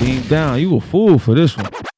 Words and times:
Deemdown, 0.00 0.58
you 0.58 0.76
a 0.76 0.80
fool 0.80 1.18
for 1.18 1.34
this 1.34 1.54
one. 1.58 1.89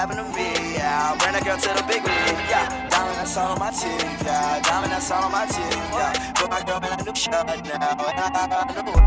Cause 0.00 0.08
that 0.08 0.16
could 0.16 0.24
happen 0.24 0.32
to 0.32 0.38
me, 0.38 0.74
yeah. 0.74 1.16
Bring 1.18 1.32
that 1.32 1.44
girl 1.44 1.58
to 1.58 1.68
the 1.68 1.84
big 1.86 2.02
league, 2.02 2.48
yeah. 2.48 2.88
Diamond 2.88 3.16
that's 3.16 3.36
all 3.36 3.52
on 3.52 3.58
my 3.58 3.70
teeth, 3.70 4.24
yeah. 4.24 4.60
Diamond 4.60 4.92
that's 4.92 5.10
all 5.10 5.24
on 5.24 5.32
my 5.32 5.44
teeth, 5.44 5.92
yeah. 5.92 6.32
Put 6.34 6.50
my 6.50 6.62
girl 6.62 6.78
in 6.78 7.00
a 7.00 7.04
new 7.04 7.14
shirt 7.14 7.32
now, 7.34 7.52
and 7.52 8.34
I 8.34 8.48
got 8.48 8.76
a 8.76 8.82
new 8.82 8.99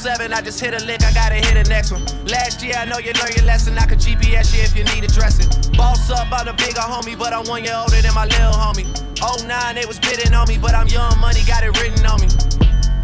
Seven, 0.00 0.32
I 0.32 0.40
just 0.40 0.58
hit 0.58 0.72
a 0.72 0.82
lick, 0.86 1.04
I 1.04 1.12
gotta 1.12 1.34
hit 1.34 1.52
the 1.52 1.68
next 1.68 1.92
one. 1.92 2.00
Last 2.24 2.64
year, 2.64 2.72
I 2.72 2.86
know 2.86 2.96
you 2.96 3.12
learned 3.20 3.36
your 3.36 3.44
lesson, 3.44 3.76
I 3.76 3.84
could 3.84 3.98
GPS 3.98 4.56
you 4.56 4.64
if 4.64 4.72
you 4.72 4.82
need 4.96 5.04
a 5.04 5.12
dressing. 5.12 5.44
Boss 5.76 6.08
up, 6.08 6.32
I'm 6.32 6.56
bigger 6.56 6.80
homie, 6.80 7.18
but 7.18 7.34
I'm 7.34 7.44
one 7.44 7.64
year 7.68 7.76
older 7.76 8.00
than 8.00 8.14
my 8.14 8.24
little 8.24 8.56
homie. 8.56 8.88
09, 9.20 9.44
it 9.76 9.84
was 9.84 10.00
bidding 10.00 10.32
on 10.32 10.48
me, 10.48 10.56
but 10.56 10.74
I'm 10.74 10.88
young 10.88 11.12
money, 11.20 11.44
got 11.44 11.64
it 11.64 11.76
written 11.76 12.00
on 12.08 12.16
me. 12.16 12.32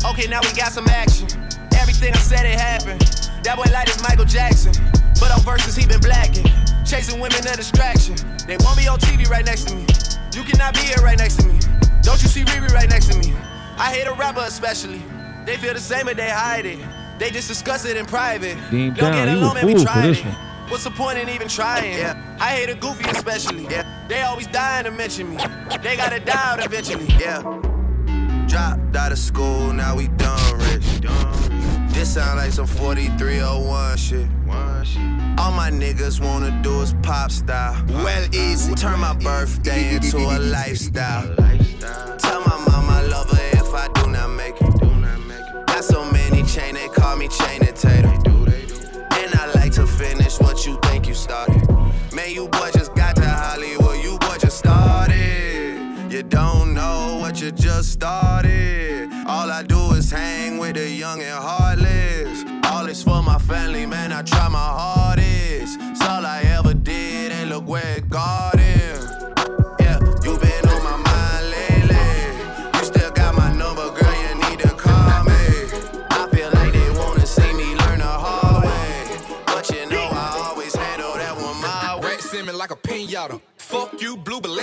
Okay, 0.09 0.25
now 0.25 0.41
we 0.41 0.57
got 0.57 0.73
some 0.73 0.89
action. 0.89 1.29
Everything 1.77 2.17
I 2.17 2.23
said, 2.25 2.49
it 2.49 2.57
happened. 2.57 3.05
That 3.45 3.61
boy 3.61 3.69
light 3.77 3.93
is 3.93 4.01
Michael 4.01 4.25
Jackson, 4.25 4.73
but 5.21 5.29
on 5.29 5.45
verses, 5.45 5.77
he 5.77 5.85
been 5.85 6.01
blacking. 6.01 6.49
Chasing 6.89 7.21
women, 7.21 7.45
a 7.45 7.61
distraction. 7.61 8.17
They 8.49 8.57
want 8.65 8.81
me 8.81 8.89
on 8.89 8.97
TV 9.05 9.29
right 9.29 9.45
next 9.45 9.69
to 9.69 9.77
me. 9.77 9.85
You 10.33 10.49
cannot 10.49 10.73
be 10.73 10.89
here 10.89 11.05
right 11.05 11.19
next 11.19 11.45
to 11.45 11.47
me. 11.47 11.61
Don't 12.01 12.25
you 12.25 12.29
see 12.33 12.49
Riri 12.49 12.73
right 12.73 12.89
next 12.89 13.13
to 13.13 13.19
me? 13.21 13.37
I 13.77 13.93
hate 13.93 14.09
a 14.09 14.17
rapper 14.17 14.49
especially. 14.49 15.05
They 15.47 15.57
feel 15.57 15.75
the 15.75 15.81
same, 15.81 16.07
but 16.07 16.17
they 16.17 16.29
hide 16.29 16.67
it. 16.67 16.79
They 17.19 17.31
just 17.31 17.47
discuss 17.49 17.85
it 17.85 17.97
in 17.97 18.05
private. 18.05 18.57
Deep 18.71 18.95
Don't 18.97 19.13
down, 19.13 19.27
get 19.27 19.29
you 19.29 19.35
a 19.37 19.39
along, 19.45 19.55
man, 19.55 19.67
we 19.67 19.73
fool 19.75 19.83
for 19.83 19.93
tried 19.93 20.07
this 20.09 20.19
it. 20.19 20.25
one. 20.25 20.35
What's 20.69 20.83
the 20.85 20.91
point 20.91 21.19
in 21.19 21.29
even 21.29 21.47
trying? 21.47 21.97
Yeah. 21.97 22.37
I 22.41 22.51
hate 22.57 22.69
a 22.69 22.75
goofy 22.75 23.09
especially. 23.09 23.65
Yeah. 23.69 24.07
They 24.09 24.23
always 24.23 24.49
dying 24.49 24.85
to 24.85 24.91
mention 24.91 25.31
me. 25.31 25.37
They 25.83 25.97
gotta 25.97 26.19
die 26.19 26.33
out 26.53 26.65
eventually. 26.65 27.07
Yeah. 27.19 27.43
Dropped 28.49 28.97
out 28.97 29.13
of 29.13 29.19
school, 29.19 29.73
now 29.73 29.95
we 29.95 30.09
done 30.09 30.59
rich. 30.59 30.85
This 31.95 32.15
sound 32.15 32.39
like 32.39 32.51
some 32.51 32.67
4301 32.67 33.97
shit. 33.97 34.27
All 35.39 35.53
my 35.53 35.71
niggas 35.71 36.21
wanna 36.21 36.61
do 36.63 36.81
is 36.83 36.93
pop 37.03 37.31
style. 37.31 37.83
Well, 37.89 38.35
easy. 38.35 38.75
Turn 38.75 38.99
my 38.99 39.15
birthday 39.15 39.95
into 39.95 40.19
a 40.19 40.39
lifestyle. 40.39 41.35
Tell 42.19 42.41
my 42.41 42.65
mama 42.69 42.93
I 42.93 43.07
love 43.09 43.31
her 43.31 43.46
call 47.17 47.19
me 47.19 47.29
chain 47.29 47.63
and 47.67 47.77
tater. 47.77 48.09
And 49.19 49.35
I 49.35 49.51
like 49.55 49.73
to 49.73 49.87
finish 49.87 50.39
what 50.39 50.67
you 50.67 50.79
think 50.83 51.07
you 51.07 51.15
started. 51.15 51.69
Man, 52.13 52.31
you 52.31 52.49
boy 52.49 52.71
just 52.73 52.95
got 52.95 53.17
to 53.17 53.29
Hollywood, 53.29 54.03
you 54.03 54.19
boy 54.19 54.37
just 54.39 54.59
started. 54.59 56.13
You 56.13 56.23
don't 56.23 56.75
know 56.75 57.19
what 57.21 57.41
you 57.41 57.53
just 57.53 57.93
started. 57.93 59.11
All 59.27 59.51
I 59.51 59.63
do 59.63 59.93
is 59.93 60.11
hang 60.11 60.59
with 60.59 60.75
the 60.75 60.89
young 60.89 61.21
and 61.21 61.43
heartless. 61.43 62.45
All 62.65 62.87
is 62.87 63.03
for 63.03 63.23
my 63.23 63.39
family, 63.39 63.87
man. 63.87 64.13
I 64.13 64.23
try 64.23 64.49
my 64.49 64.59
hardest. 64.59 65.79
It's 65.81 66.03
all 66.03 66.25
I 66.25 66.43
ever 66.43 66.56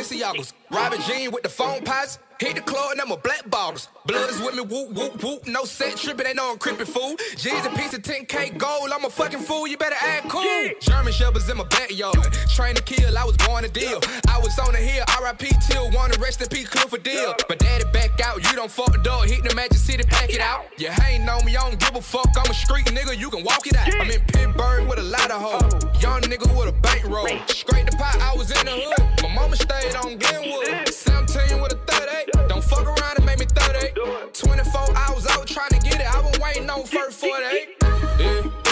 Balenciagos. 0.04 0.54
Robin 0.74 1.00
Jean 1.02 1.32
with 1.32 1.44
the 1.44 1.50
phone 1.50 1.84
pots. 1.84 2.18
Hit 2.40 2.56
the 2.56 2.62
club 2.62 2.92
and 2.92 3.00
I'm 3.00 3.12
a 3.12 3.18
black 3.18 3.48
bottles. 3.48 3.90
Blood 4.08 4.30
is 4.32 4.42
with 4.42 4.56
me, 4.56 4.62
whoop, 4.62 4.90
whoop, 4.92 5.24
whoop. 5.24 5.48
No 5.48 5.66
set 5.66 5.96
tripping, 5.98 6.26
ain't 6.26 6.36
no 6.38 6.52
I'm 6.52 6.58
crippin' 6.58 6.88
fool. 6.88 7.16
G's 7.38 7.66
a 7.66 7.70
piece 7.70 7.94
of 7.94 8.02
10K 8.02 8.58
gold. 8.58 8.90
I'm 8.92 9.06
a 9.06 9.10
fucking 9.10 9.40
fool, 9.40 9.68
you 9.68 9.78
better 9.78 9.96
act 10.02 10.30
cool. 10.30 10.44
German 10.82 11.14
shepherds 11.14 11.48
in 11.48 11.58
my 11.58 11.64
backyard. 11.66 12.18
Train 12.50 12.74
to 12.76 12.82
kill, 12.82 13.18
I 13.18 13.24
was 13.24 13.38
born 13.38 13.64
to 13.64 13.70
deal. 13.70 14.02
I 14.28 14.40
was 14.40 14.58
on 14.58 14.74
the 14.74 14.80
hill, 14.80 15.06
RIP 15.22 15.46
till 15.70 15.92
wanna 15.92 16.18
rest 16.20 16.42
in 16.42 16.48
peace, 16.48 16.68
deal. 17.04 17.36
But 17.48 17.60
daddy 17.60 17.86
back 17.94 18.20
out, 18.22 18.44
you 18.44 18.56
don't 18.56 18.72
fuck 18.72 18.92
the 18.92 18.98
dog. 18.98 19.28
Hit 19.28 19.44
the 19.44 19.54
Magic 19.56 19.78
City, 19.78 20.04
pack 20.04 20.30
it 20.30 20.42
out. 20.42 20.66
You 20.78 20.90
ain't 21.06 21.24
know 21.26 21.40
me, 21.46 21.56
I 21.56 21.70
don't 21.70 21.80
give 21.80 21.96
a 21.96 22.02
fuck. 22.02 22.30
I'm 22.36 22.50
a 22.50 22.54
street 22.54 22.86
nigga, 22.88 23.18
you 23.18 23.30
can 23.30 23.44
walk 23.44 23.68
it 23.68 23.76
out. 23.76 23.94
I'm 24.02 24.10
in 24.10 24.22
Pittsburgh 24.22 24.88
with 24.88 25.00
a 25.00 25.04
lot 25.04 25.30
of 25.32 25.42
hoes. 25.42 26.02
Young 26.02 26.22
nigga 26.22 26.50
with 26.58 26.70
a 26.70 26.78
bankroll. 26.82 27.28
Straight 27.48 27.86
the 27.86 27.96
pot, 27.98 28.20
I 28.20 28.36
was 28.36 28.50
in 28.52 28.66
the 28.66 28.72
hood. 28.72 29.24
My 29.24 29.34
mama 29.34 29.56
stayed 29.56 29.96
on 29.96 30.18
Glenwood. 30.18 30.63
17 30.66 31.62
with 31.62 31.74
a 31.74 31.78
38. 31.86 32.48
Don't 32.48 32.64
fuck 32.64 32.86
around 32.86 33.18
and 33.18 33.26
make 33.26 33.40
me 33.40 33.46
38. 33.46 34.34
24 34.34 34.98
hours 34.98 35.28
out 35.28 35.48
trying 35.48 35.70
to 35.70 35.80
get 35.80 36.00
it. 36.00 36.08
I 36.08 36.22
been 36.32 36.42
waiting 36.42 36.70
on 36.70 36.86
first 36.86 37.20
48. 37.20 37.78
Eh? 37.84 37.88
Yeah. 38.20 38.63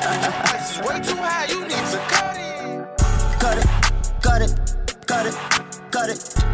Prices 0.00 0.78
way 0.86 1.00
too 1.00 1.16
high, 1.16 1.46
you 1.46 1.62
need 1.62 1.70
to. 1.70 1.98
Cut 3.38 3.58
it, 3.58 3.66
cut 4.22 4.42
it, 4.42 4.54
cut 5.06 5.26
it, 5.26 5.36
cut 5.90 6.08
it, 6.10 6.10
cut 6.10 6.10
it, 6.10 6.45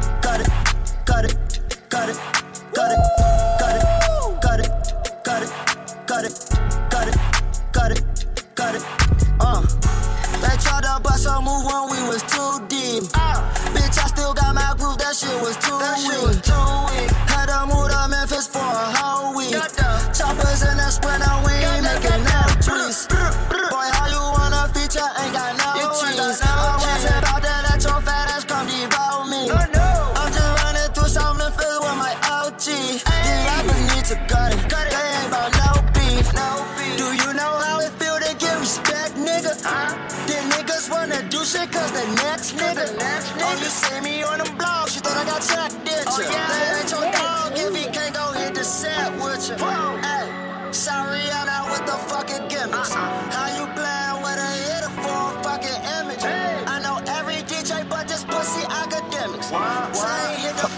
gimmicks. 52.52 52.93
Uh-uh. 52.93 53.32
How 53.32 53.49
you 53.56 53.64
playing 53.72 54.19
with 54.20 54.38
a 54.49 54.50
hitter 54.64 54.93
for 55.00 55.20
a 55.32 55.43
fucking 55.43 55.81
image? 55.96 56.22
Hey. 56.22 56.60
I 56.69 56.76
know 56.84 57.00
every 57.16 57.40
DJ 57.49 57.88
but 57.88 58.06
this 58.08 58.25
pussy 58.25 58.64
academics. 58.69 59.50
Wow, 59.50 59.90
wow. 59.94 60.22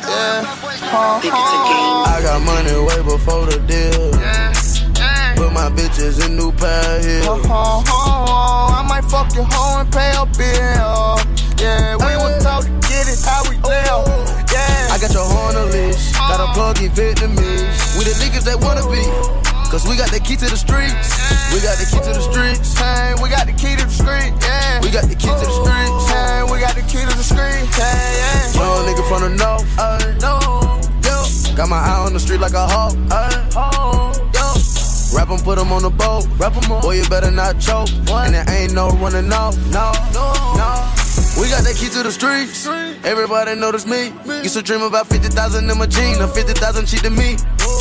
Yeah. 0.06 0.54
I 2.14 2.20
got 2.22 2.38
money 2.42 2.76
way 2.88 3.00
before 3.02 3.46
the 3.50 3.58
deal. 3.66 4.14
Put 5.36 5.52
my 5.52 5.68
bitches 5.74 6.24
in 6.24 6.36
new 6.36 6.52
pair 6.52 7.02
heels. 7.02 7.44
I 7.50 8.84
might 8.88 9.04
fuck 9.04 9.34
your 9.34 9.46
hoe 9.50 9.80
and 9.80 9.90
pay 9.90 10.12
a 10.14 10.24
bill. 10.38 11.18
Yeah, 11.58 11.96
we 11.98 12.14
will 12.22 12.38
talk 12.40 12.62
to 12.64 12.70
get 12.86 13.08
it 13.10 13.18
how 13.24 13.42
we 13.50 13.58
oh. 13.64 13.68
live. 13.68 14.06
Yeah. 14.52 14.94
I 14.94 14.98
got 15.00 15.12
your 15.12 15.26
horn 15.26 15.56
on 15.56 15.70
list. 15.70 16.14
Got 16.14 16.40
a 16.40 16.52
plug 16.54 16.80
in 16.80 16.90
Vietnamese. 16.92 17.98
We 17.98 18.04
the 18.04 18.14
niggas 18.22 18.44
that 18.44 18.60
wanna 18.62 18.86
be. 18.90 19.43
Cause 19.74 19.88
we 19.90 19.96
got 19.96 20.12
the 20.12 20.20
key 20.20 20.36
to 20.36 20.46
the 20.46 20.54
streets. 20.54 21.18
We 21.50 21.58
got 21.58 21.74
the 21.82 21.86
key 21.90 21.98
to 21.98 22.14
the 22.14 22.22
streets. 22.22 22.78
Hey, 22.78 23.10
we 23.18 23.26
got 23.26 23.50
the 23.50 23.52
key 23.52 23.74
to 23.74 23.82
the 23.82 23.90
street. 23.90 24.30
Yeah. 24.38 24.78
We 24.78 24.88
got 24.94 25.02
the 25.10 25.18
key 25.18 25.26
to 25.26 25.34
the 25.34 25.50
streets. 25.50 26.06
Hey, 26.14 26.46
we 26.46 26.62
got 26.62 26.78
the 26.78 26.86
key 26.86 27.02
to 27.02 27.10
the 27.10 27.26
street. 27.26 27.66
Hey, 27.74 28.54
yeah. 28.54 28.54
Young 28.54 28.86
nigga 28.86 29.02
from 29.10 29.26
the 29.26 29.34
north. 29.34 29.66
Uh, 29.74 29.98
no. 30.22 30.38
Yo. 31.02 31.26
Got 31.58 31.74
my 31.74 31.82
eye 31.82 32.06
on 32.06 32.12
the 32.12 32.20
street 32.20 32.38
like 32.38 32.54
a 32.54 32.70
hawk. 32.70 32.94
Uh, 33.10 34.14
yo. 34.30 34.46
Rap 35.10 35.34
em, 35.34 35.42
put 35.42 35.58
em 35.58 35.72
on 35.72 35.82
the 35.82 35.90
boat. 35.90 36.22
Rap 36.38 36.54
em. 36.54 36.80
Boy, 36.80 37.02
you 37.02 37.08
better 37.10 37.32
not 37.32 37.58
choke. 37.58 37.90
What? 38.06 38.30
And 38.30 38.34
there 38.38 38.46
ain't 38.54 38.74
no 38.74 38.90
running 39.02 39.32
off. 39.32 39.58
No, 39.74 39.90
no, 40.14 40.30
no. 40.54 40.70
We 41.34 41.50
got 41.50 41.66
that 41.66 41.74
key 41.74 41.90
to 41.90 42.06
the 42.06 42.12
streets. 42.14 42.70
Everybody 43.02 43.58
notice 43.58 43.86
me. 43.90 44.14
Used 44.46 44.54
to 44.54 44.62
dream 44.62 44.82
about 44.82 45.08
50,000 45.08 45.68
in 45.68 45.78
my 45.78 45.86
jeans. 45.86 46.20
Now 46.20 46.28
50,000 46.28 46.86
cheap 46.86 47.02
to 47.02 47.10
me. 47.10 47.34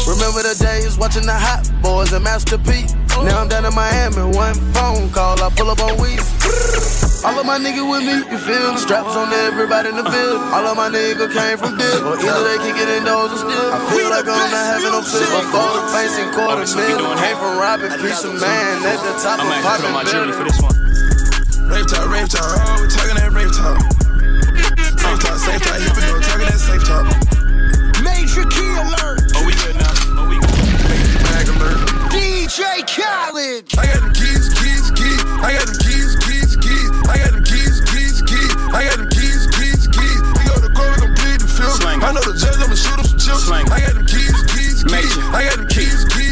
Remember 0.04 0.44
the 0.44 0.52
days 0.60 1.00
watching 1.00 1.24
the 1.24 1.32
Hot 1.32 1.64
Boys 1.80 2.12
and 2.12 2.24
Master 2.24 2.60
P. 2.60 2.84
Now 3.24 3.40
I'm 3.40 3.48
down 3.48 3.64
in 3.64 3.72
Miami. 3.72 4.36
One 4.36 4.56
phone 4.76 5.08
call, 5.16 5.40
I 5.40 5.48
pull 5.56 5.72
up 5.72 5.80
on 5.80 5.96
Weezy. 5.96 7.24
All 7.24 7.40
of 7.40 7.48
my 7.48 7.56
niggas 7.56 7.88
with 7.88 8.04
me, 8.04 8.20
you 8.28 8.36
feel? 8.36 8.76
Straps 8.76 9.16
on 9.16 9.32
everybody 9.48 9.88
in 9.88 9.96
the 9.96 10.04
field. 10.04 10.44
All 10.52 10.68
of 10.68 10.76
my 10.76 10.92
niggas 10.92 11.32
came 11.32 11.56
from 11.56 11.80
Dill. 11.80 12.04
Or 12.04 12.20
either 12.20 12.44
they 12.44 12.60
kick 12.68 12.76
it 12.84 12.90
in 13.00 13.08
doors 13.08 13.32
or 13.32 13.48
still. 13.48 13.70
I 13.72 13.80
feel 13.96 14.12
like 14.12 14.28
I'm 14.28 14.52
not 14.52 14.66
having 14.76 14.92
no 14.92 15.00
feel. 15.08 15.24
Before 15.24 15.72
the 15.72 15.84
face 15.96 16.16
and 16.20 16.30
quarter 16.36 16.68
mil. 16.68 17.00
Came 17.16 17.38
from 17.40 17.56
robbing 17.56 17.96
piece 18.04 18.28
of 18.28 18.36
man 18.44 18.84
at 18.84 19.00
the 19.08 19.16
top 19.24 19.40
I 19.40 19.44
of 19.44 19.48
might 19.48 19.64
have 19.64 19.80
to 19.80 19.88
put 19.88 19.88
on 19.88 19.96
my 19.96 20.04
jewelry 20.04 20.36
for 20.36 20.44
this 20.44 20.60
one. 20.60 20.76
Rave 21.72 21.88
talk, 21.88 22.12
rave 22.12 22.28
talk, 22.28 22.44
oh, 22.44 22.84
we 22.84 22.92
talking 22.92 23.16
that 23.24 23.32
rave 23.32 23.56
talk. 23.56 23.80
Safe 25.00 25.20
talk, 25.24 25.38
safe 25.40 25.64
talk, 25.64 25.80
here 25.80 25.96
we 25.96 26.02
go, 26.04 26.20
talking 26.28 26.52
that 26.52 26.60
safe 26.60 26.84
talk. 26.84 27.08
Major 28.04 28.44
key 28.52 28.68
alert. 28.84 29.23
We 29.46 29.54
good 29.60 29.76
now. 29.76 29.92
Oh, 30.16 30.28
we 30.30 30.40
good. 30.40 30.64
Mag 31.28 31.48
alert. 31.52 31.80
DJ 32.16 32.84
Khaled. 32.88 33.68
I 33.78 33.88
got 33.92 34.02
them 34.02 34.14
keys, 34.14 34.48
keys, 34.56 34.92
keys. 34.96 35.22
I 35.44 35.54
got 35.58 35.68
them 35.68 35.78
keys, 35.84 36.16
keys, 36.24 36.56
keys. 36.58 36.90
I 37.12 37.18
got 37.20 37.32
them 37.36 37.44
keys, 37.44 37.82
keys, 37.92 38.22
keys. 38.24 38.54
I 38.72 38.88
got 38.88 38.98
them 38.98 39.10
keys, 39.10 39.44
keys, 39.52 39.84
keys. 39.92 40.20
We 40.38 40.44
go 40.48 40.56
to 40.64 40.72
court, 40.72 40.96
we 40.96 41.08
gon' 41.08 41.16
plead 41.20 41.40
the 41.44 41.50
field. 41.52 41.84
I 41.84 42.12
know 42.12 42.24
the 42.24 42.34
judge, 42.40 42.56
I'ma 42.64 42.76
shoot 42.76 43.00
him 43.00 43.06
some 43.06 43.20
chips. 43.20 43.52
I 43.52 43.64
got 43.68 43.94
them 43.96 44.06
keys, 44.08 44.38
keys, 44.56 44.84
keys. 44.84 45.18
I 45.36 45.44
got 45.44 45.58
them 45.58 45.68
keys, 45.68 46.06
keys, 46.06 46.14
keys. 46.14 46.23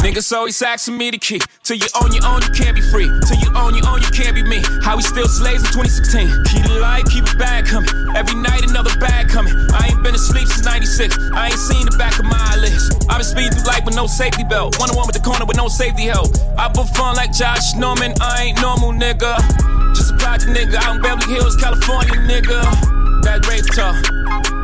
Niggas 0.00 0.32
always 0.32 0.60
asking 0.62 0.96
me 0.96 1.10
the 1.10 1.18
key. 1.18 1.40
Till 1.62 1.76
you 1.76 1.86
own 2.00 2.10
your 2.12 2.24
own, 2.24 2.40
you 2.40 2.48
can't 2.56 2.74
be 2.74 2.80
free. 2.80 3.04
Till 3.28 3.36
you 3.36 3.52
own 3.52 3.76
your 3.76 3.84
own, 3.84 4.00
you 4.00 4.08
can't 4.08 4.34
be 4.34 4.42
me. 4.42 4.64
How 4.80 4.96
we 4.96 5.02
still 5.02 5.28
slaves 5.28 5.60
in 5.60 5.70
2016. 5.76 6.24
Keep 6.48 6.64
the 6.72 6.80
light, 6.80 7.04
keep 7.04 7.28
it 7.28 7.38
bag 7.38 7.66
coming. 7.66 7.88
Every 8.16 8.34
night 8.40 8.64
another 8.64 8.96
bag 8.96 9.28
coming. 9.28 9.52
I 9.76 9.92
ain't 9.92 10.02
been 10.02 10.14
asleep 10.14 10.48
since 10.48 10.64
96. 10.64 11.16
I 11.36 11.52
ain't 11.52 11.60
seen 11.60 11.84
the 11.84 11.96
back 12.00 12.18
of 12.18 12.24
my 12.24 12.40
eyelids. 12.48 12.88
I've 13.12 13.20
been 13.20 13.28
speeding 13.28 13.52
through 13.52 13.68
life 13.68 13.84
with 13.84 13.94
no 13.94 14.06
safety 14.06 14.42
belt. 14.42 14.80
One 14.80 14.88
on 14.88 14.96
one 14.96 15.06
with 15.06 15.16
the 15.16 15.22
corner 15.22 15.44
with 15.44 15.58
no 15.58 15.68
safety 15.68 16.08
help. 16.08 16.32
I 16.56 16.72
put 16.72 16.88
fun 16.96 17.16
like 17.16 17.32
Josh 17.36 17.76
Norman. 17.76 18.14
I 18.20 18.50
ain't 18.50 18.60
normal, 18.60 18.96
nigga. 18.96 19.36
Just 19.92 20.12
a 20.12 20.16
project 20.16 20.48
nigga 20.56 20.80
out 20.80 20.96
in 20.96 21.02
Beverly 21.02 21.28
Hills, 21.28 21.56
California, 21.56 22.16
nigga. 22.24 22.64
That 23.20 23.44
rape 23.44 23.68
talk. 23.76 24.59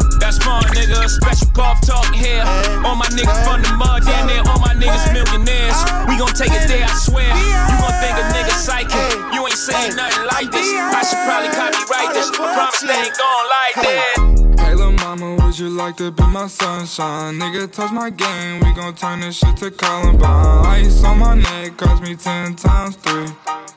Fun, 0.46 0.62
nigga. 0.78 1.10
Special 1.10 1.50
golf 1.50 1.82
talk 1.82 2.14
here. 2.14 2.46
All 2.86 2.94
my 2.94 3.10
niggas 3.10 3.40
from 3.42 3.62
the 3.66 3.72
mud, 3.74 4.06
damn 4.06 4.30
near 4.30 4.46
all 4.46 4.62
my 4.62 4.74
niggas 4.78 5.10
millionaires. 5.10 5.74
We 6.06 6.14
gon' 6.16 6.30
take 6.38 6.54
it 6.54 6.70
there, 6.70 6.86
I 6.86 6.94
swear. 6.94 7.26
You 7.26 7.74
gon' 7.82 7.96
think 7.98 8.14
a 8.14 8.24
nigga 8.30 8.54
psychic. 8.54 9.10
You 9.34 9.42
ain't 9.42 9.58
seen 9.58 9.98
nothing 9.98 10.26
like 10.30 10.48
this. 10.54 10.70
I 10.70 11.02
should 11.02 11.22
probably 11.26 11.50
copyright 11.50 12.14
this. 12.14 12.30
I 12.30 12.54
Promise 12.54 12.86
they 12.86 12.94
ain't 12.94 13.16
gon' 13.18 13.46
like 13.58 13.76
this. 13.82 14.62
Hey, 14.62 14.74
lil' 14.74 14.92
mama, 15.02 15.45
would 15.56 15.70
you 15.70 15.70
like 15.70 15.96
to 15.96 16.10
be 16.10 16.22
my 16.26 16.46
sunshine? 16.46 17.38
Nigga, 17.38 17.72
touch 17.72 17.90
my 17.90 18.10
game, 18.10 18.60
we 18.60 18.74
gon' 18.74 18.94
turn 18.94 19.20
this 19.20 19.38
shit 19.38 19.56
to 19.56 19.70
Columbine. 19.70 20.66
Ice 20.66 21.02
on 21.02 21.18
my 21.18 21.34
neck 21.34 21.78
cost 21.78 22.02
me 22.02 22.14
ten 22.14 22.54
times 22.54 22.96
three. 22.96 23.28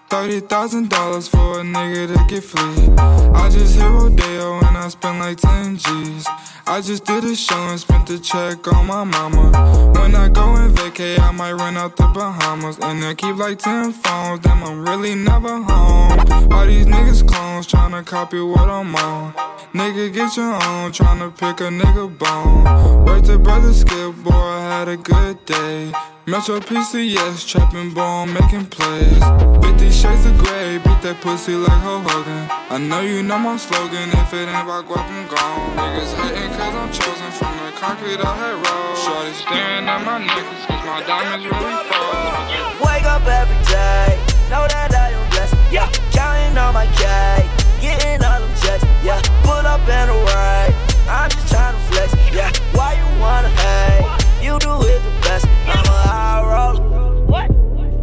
Thirty 0.09 0.41
thousand 0.41 0.89
dollars 0.89 1.29
for 1.29 1.61
a 1.61 1.63
nigga 1.63 2.07
to 2.13 2.25
get 2.27 2.43
free. 2.43 2.93
I 3.33 3.49
just 3.49 3.75
hit 3.75 3.87
Rodeo 3.87 4.57
and 4.57 4.75
I 4.75 4.89
spent 4.89 5.19
like 5.19 5.37
ten 5.37 5.77
G's. 5.77 6.27
I 6.67 6.81
just 6.81 7.05
did 7.05 7.23
a 7.23 7.35
show 7.35 7.55
and 7.55 7.79
spent 7.79 8.07
the 8.07 8.19
check 8.19 8.67
on 8.73 8.87
my 8.87 9.05
mama. 9.05 9.51
When 9.95 10.15
I 10.15 10.27
go 10.27 10.55
and 10.55 10.75
vacay, 10.75 11.17
I 11.17 11.31
might 11.31 11.53
run 11.53 11.77
out 11.77 11.95
the 11.95 12.07
Bahamas. 12.07 12.77
And 12.79 13.05
I 13.05 13.13
keep 13.13 13.37
like 13.37 13.59
ten 13.59 13.93
phones, 13.93 14.41
damn, 14.41 14.63
I'm 14.63 14.81
really 14.85 15.15
never 15.15 15.61
home. 15.61 16.19
All 16.51 16.65
these 16.65 16.87
niggas 16.87 17.25
clones 17.25 17.67
tryna 17.67 18.05
copy 18.05 18.41
what 18.41 18.67
I'm 18.67 18.93
on. 18.95 19.33
Nigga, 19.73 20.11
get 20.11 20.35
your 20.35 20.53
own, 20.53 20.91
tryna 20.91 21.29
pick 21.37 21.61
a 21.61 21.68
nigga 21.69 22.07
bone. 22.17 23.05
Work 23.05 23.25
to 23.25 23.37
brother 23.37 23.73
Skip, 23.73 24.15
boy, 24.23 24.31
I 24.31 24.79
had 24.79 24.87
a 24.87 24.97
good 24.97 25.45
day. 25.45 25.91
Metro 26.25 26.59
PCS, 26.59 27.47
trapping 27.47 27.93
ball, 27.93 28.25
making 28.25 28.65
plays. 28.67 29.23
50 29.63 29.91
shades 29.91 30.25
of 30.25 30.37
gray, 30.37 30.77
beat 30.77 31.01
that 31.01 31.17
pussy 31.21 31.53
like 31.55 31.81
Ho 31.81 31.99
Hogan. 31.99 32.45
I 32.69 32.77
know 32.77 33.01
you 33.01 33.23
know 33.23 33.37
my 33.39 33.57
slogan, 33.57 34.09
if 34.09 34.33
it 34.33 34.45
ain't 34.45 34.61
about 34.61 34.85
guap, 34.85 35.05
I'm 35.09 35.25
gone. 35.25 35.77
Niggas 35.77 36.13
hating 36.17 36.53
cause 36.57 36.73
I'm 36.73 36.91
chosen 36.93 37.29
from 37.33 37.53
the 37.61 37.71
concrete 37.77 38.21
I 38.21 38.33
had 38.37 38.55
rolled. 38.61 38.97
Shorty 38.97 39.33
staring 39.41 39.89
at 39.89 40.01
my 40.05 40.21
necklace, 40.21 40.65
cause 40.69 40.85
my 40.85 41.01
diamonds 41.05 41.45
really 41.45 41.77
fall. 41.89 42.85
Wake 42.85 43.05
up 43.09 43.25
every 43.25 43.61
day, 43.69 44.17
know 44.49 44.65
that 44.69 44.93
I 44.93 45.17
am 45.17 45.25
blessed. 45.33 45.57
Yeah, 45.73 45.89
counting 46.13 46.57
all 46.57 46.73
my 46.73 46.85
cake, 46.97 47.49
getting 47.81 48.21
all 48.25 48.41
them 48.41 48.53
checks. 48.61 48.85
Yeah, 49.01 49.21
pull 49.43 49.65
up 49.65 49.81
the 49.85 50.13
right. 50.29 50.88
I'm 51.09 51.29
just 51.31 51.47
trying 51.47 51.73
to 51.73 51.81
flex. 51.89 52.13
Yeah, 52.31 52.51
why 52.73 52.93
you 52.93 53.19
wanna 53.19 53.49
hate? 53.49 54.05
You 54.45 54.59
do 54.59 54.73
it 54.83 55.01
the 55.03 55.11
best. 55.21 55.45
I'm 55.65 55.83
a 55.83 55.97
high 56.07 56.41
roller. 56.51 57.25
What? 57.25 57.49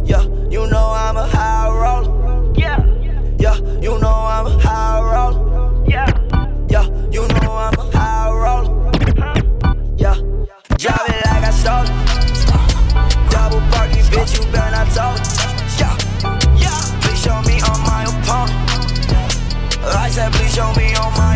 Yeah, 0.05 0.23
you 0.49 0.67
know 0.67 0.91
I'm 0.91 1.15
a 1.15 1.25
high 1.25 1.69
roller. 1.69 2.53
Yeah. 2.59 2.83
Yeah, 3.39 3.55
you 3.79 3.97
know 3.99 4.17
I'm 4.35 4.47
a 4.47 4.59
high 4.59 4.99
roller. 4.99 5.87
Yeah. 5.87 6.07
Yeah, 6.67 6.85
you 7.09 7.25
know 7.29 7.51
I'm 7.65 7.79
a 7.79 7.85
high 7.97 8.29
roller. 8.29 8.91
Yeah. 9.95 10.15
Drive 10.75 11.07
it 11.07 11.25
like 11.27 11.43
I 11.43 11.51
stole 11.51 11.87
it. 11.87 11.91
Double 13.31 13.61
parking, 13.71 14.03
bitch, 14.11 14.35
you 14.35 14.51
better 14.51 14.71
not 14.71 14.87
talk. 14.91 15.17
Yeah, 15.79 15.95
yeah. 16.59 16.77
Please 17.01 17.21
show 17.23 17.41
me 17.43 17.61
on 17.61 17.79
my 17.87 18.03
opponent. 18.03 18.59
I 19.95 20.09
said, 20.09 20.33
please 20.33 20.53
show 20.53 20.73
me 20.73 20.93
on 20.95 21.13
my 21.13 21.26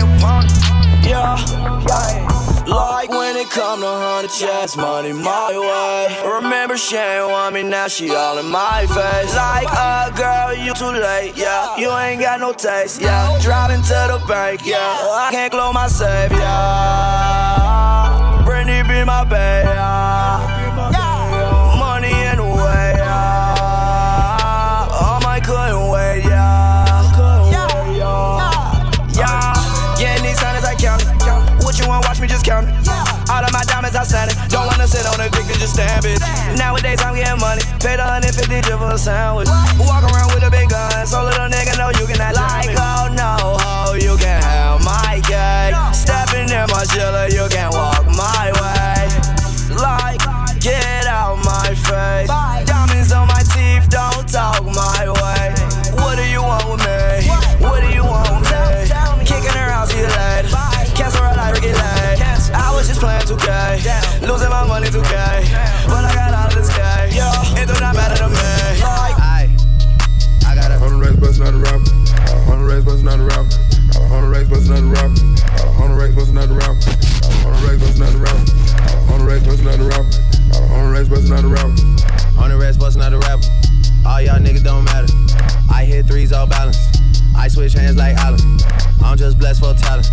come 3.53 3.81
to 3.81 3.87
hundred 3.87 4.31
checks, 4.31 4.77
money 4.77 5.11
my 5.11 5.51
way. 5.51 6.17
Remember 6.25 6.77
she 6.77 6.95
ain't 6.95 7.27
want 7.29 7.53
me, 7.53 7.63
now 7.63 7.87
she 7.87 8.09
all 8.11 8.37
in 8.37 8.45
my 8.47 8.85
face. 8.87 9.35
Like, 9.35 9.67
uh, 9.69 10.09
girl, 10.11 10.53
you 10.53 10.73
too 10.73 10.91
late, 10.91 11.35
yeah. 11.35 11.75
You 11.77 11.91
ain't 11.91 12.21
got 12.21 12.39
no 12.39 12.53
taste, 12.53 13.01
yeah. 13.01 13.37
Driving 13.41 13.81
to 13.83 14.07
the 14.11 14.19
bank, 14.27 14.65
yeah. 14.65 14.77
I 14.79 15.29
can't 15.31 15.51
close 15.51 15.73
my 15.73 15.87
safe, 15.87 16.31
yeah. 16.31 17.21
Brandy 18.45 18.83
be 18.87 19.03
my 19.03 19.23
babe, 19.25 19.65
yeah. 19.65 20.39
Money 21.77 22.07
in 22.07 22.37
the 22.37 22.43
way, 22.43 22.93
yeah. 22.95 23.57
Um, 24.95 25.25
I 25.25 25.41
couldn't 25.43 25.89
wait, 25.89 26.23
yeah. 26.23 26.85
Yeah. 29.13 29.53
Getting 29.99 30.23
these 30.23 30.39
hundreds, 30.39 30.65
I 30.65 30.75
count. 30.75 31.03
What 31.63 31.77
you 31.79 31.87
want, 31.87 32.05
watch 32.05 32.19
me 32.19 32.27
just 32.27 32.45
count. 32.45 32.67
All 33.29 33.43
of 33.43 33.51
my 33.53 33.63
diamonds, 33.63 33.95
I 33.95 34.03
sign 34.03 34.29
it. 34.29 34.37
Don't 34.49 34.65
wanna 34.65 34.87
sit 34.87 35.05
on 35.05 35.19
a 35.19 35.29
dick 35.29 35.45
and 35.45 35.59
just 35.59 35.73
stamp 35.73 36.05
it. 36.05 36.19
Nowadays, 36.57 37.01
I'm 37.03 37.15
getting 37.15 37.39
money. 37.39 37.61
Paid 37.79 37.99
150 37.99 38.61
just 38.61 38.77
for 38.79 38.91
a 38.91 38.97
sandwich. 38.97 39.49
Walk 39.77 40.03
around 40.03 40.33
with 40.33 40.43
a 40.43 40.51
big 40.51 40.69
gun. 40.69 41.05
So 41.05 41.23
little 41.23 41.49
nigga 41.49 41.77
know 41.77 41.91
you 41.99 42.05
cannot 42.07 42.35
like, 42.35 42.73
oh 42.77 43.07
no, 43.11 43.57
oh, 43.61 43.93
you 43.93 44.17
can 44.17 44.41
have 44.41 44.83
my 44.83 45.21
cake. 45.25 45.75
Stepping 45.93 46.49
in 46.49 46.65
my 46.71 46.83
chiller, 46.89 47.27
you 47.29 47.47
can 47.49 47.69
walk 47.71 48.05
my 48.15 48.51
way. 48.59 49.09
Like, 49.75 50.21
get 50.59 51.07
out 51.07 51.37
my 51.43 51.75
face. 51.75 52.27
Diamonds 52.65 53.11
on 53.11 53.27
my 53.27 53.43
teeth, 53.53 53.89
don't 53.89 54.27
talk 54.27 54.63
my 54.63 55.09
way. 55.09 55.53
What 55.95 56.17
do 56.17 56.25
you 56.25 56.41
want 56.41 56.65
with 56.69 56.85
me? 56.85 57.40
The 81.29 81.47
rapper. 81.47 81.75
Hundred 82.39 82.57
racks 82.57 82.77
bustin' 82.77 83.01
out 83.01 83.11
the 83.11 83.19
rapper. 83.19 83.45
All 84.07 84.21
y'all 84.21 84.39
niggas 84.39 84.63
don't 84.63 84.83
matter. 84.85 85.07
I 85.71 85.85
hit 85.85 86.07
threes 86.07 86.33
all 86.33 86.47
balance. 86.47 86.77
I 87.35 87.47
switch 87.47 87.73
hands 87.73 87.97
like 87.97 88.15
Allen. 88.17 88.39
I'm 89.03 89.17
just 89.17 89.37
blessed 89.37 89.61
for 89.61 89.73
talent. 89.73 90.09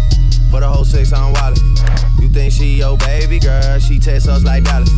For 0.50 0.60
the 0.60 0.68
whole 0.68 0.84
six, 0.84 1.12
I'm 1.12 1.34
wildin'. 1.34 2.20
You 2.20 2.28
think 2.28 2.52
she 2.52 2.78
your 2.78 2.96
baby 2.98 3.38
girl? 3.38 3.78
She 3.78 3.98
text 3.98 4.28
us 4.28 4.44
like 4.44 4.64
Dallas. 4.64 4.90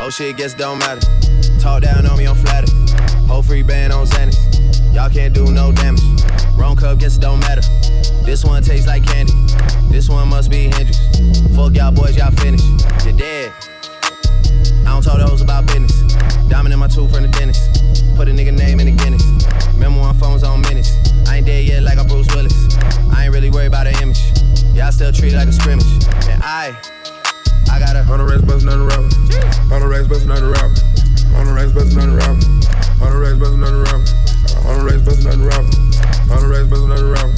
Oh 0.00 0.10
shit, 0.10 0.36
guess 0.36 0.54
don't 0.54 0.78
matter. 0.78 1.00
Talk 1.58 1.82
down 1.82 2.06
on 2.06 2.18
me, 2.18 2.26
I'm 2.26 2.36
flattered. 2.36 2.70
Whole 3.28 3.42
free 3.42 3.62
band 3.62 3.92
on 3.92 4.06
Xanax. 4.06 4.94
Y'all 4.94 5.10
can't 5.10 5.34
do 5.34 5.50
no 5.52 5.72
damage. 5.72 6.02
Wrong 6.56 6.76
cup, 6.76 6.98
guess 6.98 7.16
it 7.16 7.20
don't 7.20 7.40
matter. 7.40 7.62
This 8.24 8.44
one 8.44 8.62
tastes 8.62 8.86
like 8.86 9.06
candy. 9.06 9.32
This 9.90 10.08
one 10.08 10.28
must 10.28 10.50
be 10.50 10.68
Hendrix. 10.68 10.98
Fuck 11.54 11.74
y'all 11.74 11.92
boys, 11.92 12.16
y'all 12.16 12.30
finished. 12.30 12.64
You're 13.04 13.16
dead. 13.16 13.52
I 14.88 14.92
don't 14.92 15.02
talk 15.02 15.18
to 15.18 15.26
hoes 15.26 15.42
about 15.42 15.66
business. 15.66 16.00
Diamond 16.48 16.72
in 16.72 16.80
my 16.80 16.88
tooth 16.88 17.12
from 17.12 17.20
the 17.20 17.28
dentist. 17.28 17.60
Put 18.16 18.26
a 18.26 18.32
nigga 18.32 18.56
name 18.56 18.80
in 18.80 18.86
the 18.88 18.96
Guinness. 18.96 19.22
Remember 19.74 20.00
when 20.00 20.14
phones 20.14 20.42
on 20.42 20.62
minutes. 20.62 20.96
I 21.28 21.36
ain't 21.36 21.46
dead 21.46 21.68
yet 21.68 21.82
like 21.82 21.98
I'm 21.98 22.08
Bruce 22.08 22.26
Willis. 22.34 22.56
I 23.12 23.24
ain't 23.26 23.34
really 23.34 23.50
worried 23.50 23.68
about 23.68 23.84
the 23.84 23.92
image. 24.00 24.32
Y'all 24.72 24.90
still 24.90 25.12
treat 25.12 25.34
it 25.34 25.36
like 25.36 25.46
a 25.48 25.52
scrimmage. 25.52 25.84
And 26.32 26.40
I, 26.42 26.72
I 27.70 27.78
got 27.78 27.96
a 27.96 28.02
Hundred 28.02 28.32
racks 28.32 28.42
bustin' 28.48 28.72
out 28.72 28.80
the 28.80 28.88
rapper. 28.88 29.12
Hundred 29.68 29.88
racks 29.92 30.08
bustin' 30.08 30.32
out 30.32 30.40
the 30.40 30.48
rapper. 30.56 30.80
Hundred 31.36 31.52
racks 31.52 31.72
bustin' 31.76 32.00
out 32.00 32.08
the 32.08 32.16
rapper. 32.16 32.48
Hundred 32.96 33.20
racks 33.20 33.38
bustin' 33.44 33.64
out 33.68 33.76
the 33.76 33.84
rapper. 33.84 34.08
Hundred 34.64 34.84
racks 34.88 35.02
bustin' 35.04 35.28
out 35.28 35.36
the 35.36 35.44
rapper. 35.52 35.68
Hundred 36.32 36.48
racks 36.48 36.68
bustin' 36.72 36.92
out 36.96 37.02
the 37.04 37.12
rapper. 37.12 37.36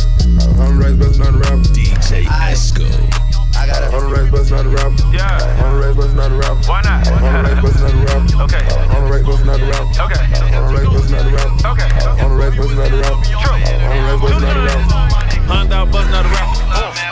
Hundred 0.54 0.78
racks 0.78 0.96
bustin' 1.02 1.26
out 1.26 1.32
the 1.34 1.42
rapper. 1.42 1.66
DJ 1.74 2.30
Esco. 2.30 3.29
I 3.60 3.66
got 3.68 3.82
a 3.84 3.90
hundred 3.92 4.16
racks 4.16 4.30
bustin' 4.32 4.56
out 4.56 4.64
the 4.64 4.72
rapper. 4.72 4.96
Yeah. 5.12 5.28
Hundred 5.60 5.84
racks 5.84 5.96
bustin' 6.00 6.20
out 6.20 6.30
the 6.32 6.38
rapper. 6.40 6.64
Why 6.64 6.80
not? 6.80 7.04
Hundred 7.06 7.44
racks 7.44 7.60
bustin' 7.60 7.84
out 7.84 7.92
the 7.92 8.00
rapper. 8.08 8.42
Okay. 8.48 8.64
Hundred 8.88 9.10
racks 9.12 9.26
bustin' 9.28 9.50
out 9.52 9.60
the 9.60 9.68
rapper. 9.68 9.92
Okay. 10.00 10.20
Hundred 10.40 10.72
racks 10.72 10.88
bustin' 10.88 11.16
out 11.20 11.24
the 11.28 11.36
rapper. 11.36 11.68
Okay. 11.68 11.88
Hundred 12.20 12.38
racks 12.40 12.56
bustin' 12.56 12.80
out 12.80 12.88
the 12.90 12.98
rapper. 13.04 13.20
True. 13.20 13.60
Hundred 13.84 14.04
racks 14.08 14.20
bustin' 14.24 14.48
out 14.48 14.56
the 14.56 14.64
rapper. 14.64 15.20
Hunt 15.50 15.72
out, 15.76 15.86
bustin' 15.92 16.14
out 16.14 16.24
the 16.24 16.32
rap. 16.32 16.48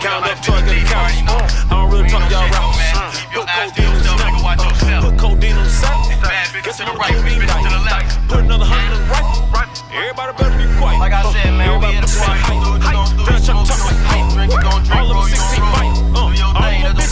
Count 0.00 0.24
up, 0.24 0.38
truck 0.40 0.62
at 0.64 0.72
the 0.72 0.84
couch. 0.88 1.20
I 1.20 1.68
don't 1.68 1.90
really 1.92 2.08
talk 2.08 2.24
y'all 2.32 2.48
rappers. 2.48 3.20
Put 3.28 3.44
codeine 3.44 3.92
on 3.92 4.00
the 4.00 4.72
snap. 4.80 5.04
Put 5.04 5.18
codeine 5.20 5.52
on 5.58 5.64
the 5.64 5.70
sack. 5.70 6.00
Guess 6.64 6.80
another 6.80 6.96
codeine 6.96 7.44
diet. 7.44 8.08
Put 8.30 8.40
another 8.40 8.64
hundred 8.64 8.96
in 8.96 9.04
the 9.04 9.10
rifle. 9.12 9.44
Everybody 9.92 10.32
better 10.38 10.56
be 10.56 10.66
quiet. 10.80 10.96
Like 11.02 11.12
I 11.12 11.28
said, 11.28 11.52
man, 11.52 11.76
we 11.76 11.92
Everybody 11.92 11.96
in 11.98 12.00
the 12.00 12.08
better 12.08 12.16
say 12.16 12.24
party. 12.24 12.40
hype. 12.40 12.88
Hype. 12.88 13.26
Then 13.26 13.34
I 13.36 13.40
try 13.42 13.52
to 13.52 13.66
talk 13.68 13.80
like 13.84 14.00
hype. 14.08 14.96
All 14.96 15.10
of 15.10 15.16
them 15.18 15.28
16 15.28 15.60
fight. 15.74 15.92
Uh, 15.92 15.92
all 15.92 15.98
of 15.98 16.07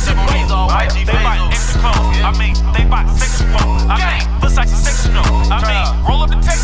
They 0.07 1.13
buy 1.13 1.49
extra 1.51 1.81
clothes. 1.81 2.23
I 2.23 2.33
mean, 2.39 2.55
they 2.73 2.85
buy 2.85 3.05
sexual. 3.19 3.59
I 3.91 3.99
mean, 3.99 4.41
Versace 4.41 4.77
sectional. 4.77 5.25
I 5.51 5.59
mean, 5.67 6.07
roll 6.09 6.23
up 6.23 6.31
the 6.31 6.37
Texaco. 6.37 6.56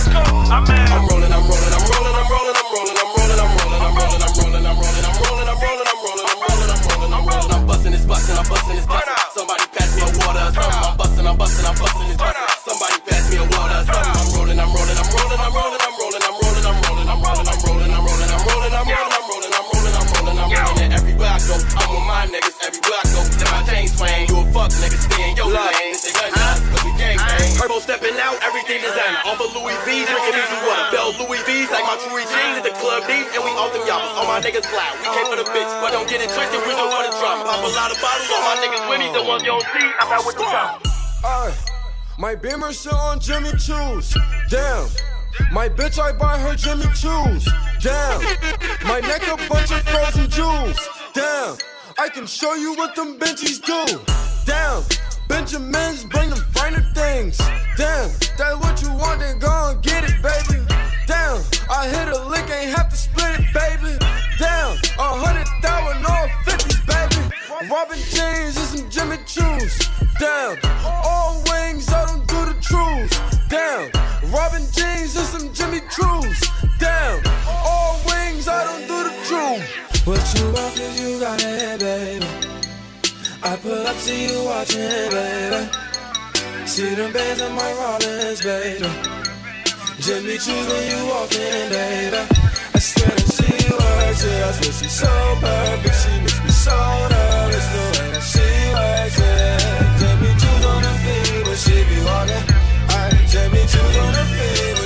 My 42.33 42.37
Beamer 42.37 42.73
sit 42.73 42.95
on 42.95 43.21
Jimmy 43.21 43.51
Choo's. 43.59 44.17
Damn. 44.49 44.89
My 45.53 45.69
bitch, 45.69 45.99
I 45.99 46.12
buy 46.12 46.39
her 46.39 46.55
Jimmy 46.55 46.87
Choo's. 46.95 47.45
Damn. 47.83 48.23
My 48.87 49.01
neck 49.01 49.23
a 49.29 49.37
bunch 49.49 49.71
of 49.71 49.83
frozen 49.83 50.31
jewels. 50.31 50.79
Damn. 51.12 51.59
I 51.99 52.09
can 52.09 52.27
show 52.27 52.55
you 52.55 52.75
what 52.75 52.97
them 52.97 53.19
Benjis 53.19 53.61
do. 53.61 54.01
Damn. 54.47 54.83
Benjamins 55.29 56.05
bring 56.05 56.31
them 56.31 56.39
finer 56.55 56.81
things. 56.95 57.37
Damn. 57.77 58.09
That's 58.39 58.57
what 58.61 58.81
you 58.81 58.89
want, 58.95 59.21
then 59.21 59.39
go 59.39 59.71
and 59.71 59.83
get 59.83 60.05
it, 60.05 60.17
baby. 60.23 60.65
Damn. 61.07 61.43
I 61.71 61.87
hit 61.87 62.09
a 62.09 62.25
lick, 62.29 62.49
ain't 62.51 62.75
have 62.75 62.89
to 62.89 62.97
split 62.97 63.41
it, 63.41 63.53
baby. 63.53 63.99
Damn. 64.39 64.79
A 64.99 65.21
hundred 65.21 65.49
thousand, 65.61 66.07
all 66.07 66.29
fifties, 66.47 66.81
baby. 66.89 67.69
Robin 67.71 67.99
jeans 67.99 68.32
I 83.92 83.94
see 83.96 84.25
you 84.25 84.44
watching, 84.44 85.11
baby. 85.12 85.68
See 86.66 86.94
them 86.94 87.12
bands 87.12 87.42
on 87.42 87.52
my 87.52 87.72
Rollins, 87.75 88.40
baby. 88.40 88.88
Jimmy 90.00 90.38
Choo's 90.40 90.66
when 90.72 90.82
you 90.88 91.00
walk 91.12 91.34
in, 91.37 91.68
baby. 91.68 92.16
I 92.72 92.78
swear 92.80 93.12
that 93.12 93.28
she 93.37 93.52
works 93.68 94.25
it. 94.25 94.42
I 94.49 94.52
swear 94.56 94.72
she's 94.80 94.96
so 94.96 95.12
perfect. 95.44 95.96
She 96.00 96.12
makes 96.25 96.40
me 96.40 96.50
so 96.50 96.76
nervous. 97.12 97.66
The 97.75 97.82
way 97.92 98.08
that 98.16 98.25
she 98.32 98.49
works 98.72 99.20
it. 99.20 99.61
Jimmy 100.00 100.32
Choo's 100.40 100.64
on 100.72 100.80
the 100.88 100.92
feet 101.04 101.44
when 101.46 101.58
she 101.61 101.76
be 101.84 101.99
walking. 102.08 102.44
Jimmy 103.28 103.62
Choo's 103.72 103.96
on 104.04 104.12
the 104.16 104.25
feet 104.32 104.82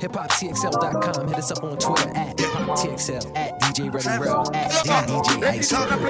HipHopTXL.com. 0.00 1.28
Hit 1.28 1.38
us 1.38 1.50
up 1.50 1.64
on 1.64 1.76
Twitter 1.76 2.10
at 2.14 2.36
HipHopTXL, 2.36 3.36
at 3.36 3.60
DJ 3.60 3.92
Ready 3.92 4.22
Real, 4.22 4.44
at 4.54 4.70
DJ 4.70 5.42
Iceberg. 5.44 6.04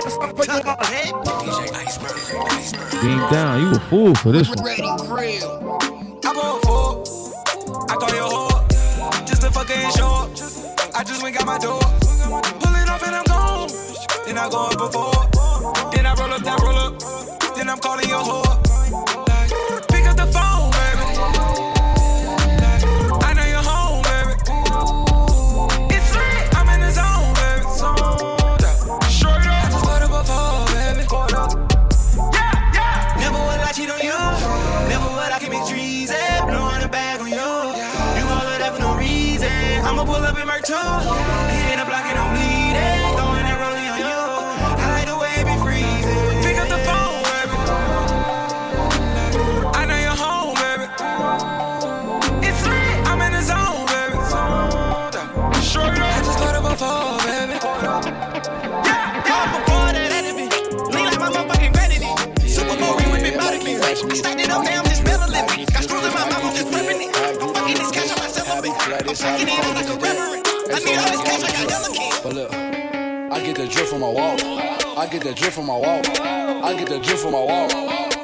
DJ 1.39 1.73
Iceberg. 1.75 3.03
Being 3.03 3.19
down, 3.31 3.61
you 3.61 3.71
a 3.71 3.81
fool 3.81 4.15
for 4.15 4.33
this 4.33 4.49
one. 4.49 4.59
I 4.61 6.35
go 6.35 6.61
for 6.61 7.19
I 7.91 7.97
call 7.97 8.15
your 8.15 8.29
whore 8.29 9.27
just 9.27 9.43
to 9.43 9.51
fucking 9.51 9.91
show 9.93 10.07
up. 10.07 10.31
I 10.95 11.05
just 11.05 11.23
went 11.23 11.37
got 11.37 11.47
my 11.47 11.59
door. 11.59 11.81
Pulling 12.61 12.89
off 12.89 13.03
and 13.03 13.15
I'm 13.17 13.25
gone. 13.25 13.71
Then 14.27 14.37
I 14.37 14.49
go 14.51 14.67
up 14.67 14.77
before. 14.77 15.91
Then 15.93 16.07
I 16.07 16.15
roll 16.15 16.33
up, 16.33 16.43
then 16.43 16.57
roll 16.63 16.77
up. 16.77 17.55
Then 17.57 17.71
I'm 17.71 17.79
calling 17.79 18.09
your 18.09 18.21
whore. 18.21 18.68
Up 40.29 40.39
in 40.39 40.47
my 40.47 40.61
toe. 40.61 40.77
Hitting 41.49 41.79
the 41.79 41.85
block 41.87 42.05
and 42.05 42.19
I'm 42.19 42.35
bleeding. 42.35 42.58
I'm 69.21 69.47
fucking 69.47 69.75
like 69.75 69.89
a 69.89 69.97
reverend. 69.99 70.47
I 70.47 70.79
need 70.79 70.99
all 70.99 71.11
this 71.11 71.23
cash, 71.27 71.43
I 71.43 71.51
got 71.51 71.71
yellow 71.71 71.93
key. 71.93 72.11
But 72.23 72.35
look, 72.35 72.53
I 72.55 73.41
get 73.43 73.57
the 73.57 73.67
drip 73.67 73.87
from 73.87 74.01
my 74.01 74.09
wall. 74.09 74.37
I 74.97 75.09
get 75.11 75.23
the 75.23 75.35
drip 75.35 75.53
from 75.53 75.67
my 75.67 75.75
wall. 75.77 76.05
I 76.65 76.73
get 76.79 76.89
the 76.89 77.01
drip 77.01 77.19
from 77.19 77.33
my 77.33 77.43
wall. 77.43 77.69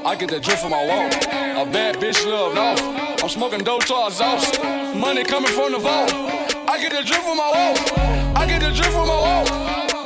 I 0.06 0.14
get 0.14 0.30
the 0.30 0.38
drip 0.38 0.58
from 0.58 0.70
my 0.70 0.86
wall. 0.86 1.06
A 1.06 1.66
bad 1.66 1.96
bitch 1.96 2.24
loved 2.24 2.58
off. 2.58 2.80
I'm 3.22 3.28
smoking 3.28 3.60
dope 3.64 3.84
to 3.86 4.06
exhaust. 4.06 4.62
Money 4.94 5.24
coming 5.24 5.50
from 5.50 5.72
the 5.72 5.78
vault. 5.78 6.12
I 6.68 6.78
get 6.78 6.92
the 6.92 7.02
drip 7.02 7.22
from 7.22 7.38
my 7.38 7.50
wall. 7.50 7.74
I 8.36 8.46
get 8.46 8.60
the 8.60 8.70
drip 8.70 8.92
from 8.92 9.08
my 9.08 9.18
wall. 9.18 9.46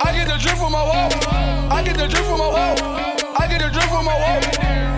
I 0.00 0.12
get 0.16 0.26
the 0.26 0.38
drip 0.38 0.57
from 0.57 0.73
my 0.73 0.83
wall. 0.83 1.12
I 1.71 1.83
get 1.85 1.98
the 1.98 2.09
drip 2.09 2.24
from 2.24 2.38
my 2.38 2.48
wall. 2.48 2.77
I 3.37 3.46
get 3.46 3.61
the 3.61 3.68
drip 3.68 3.88
from 3.92 4.05
my 4.07 4.16
wall. 4.16 4.40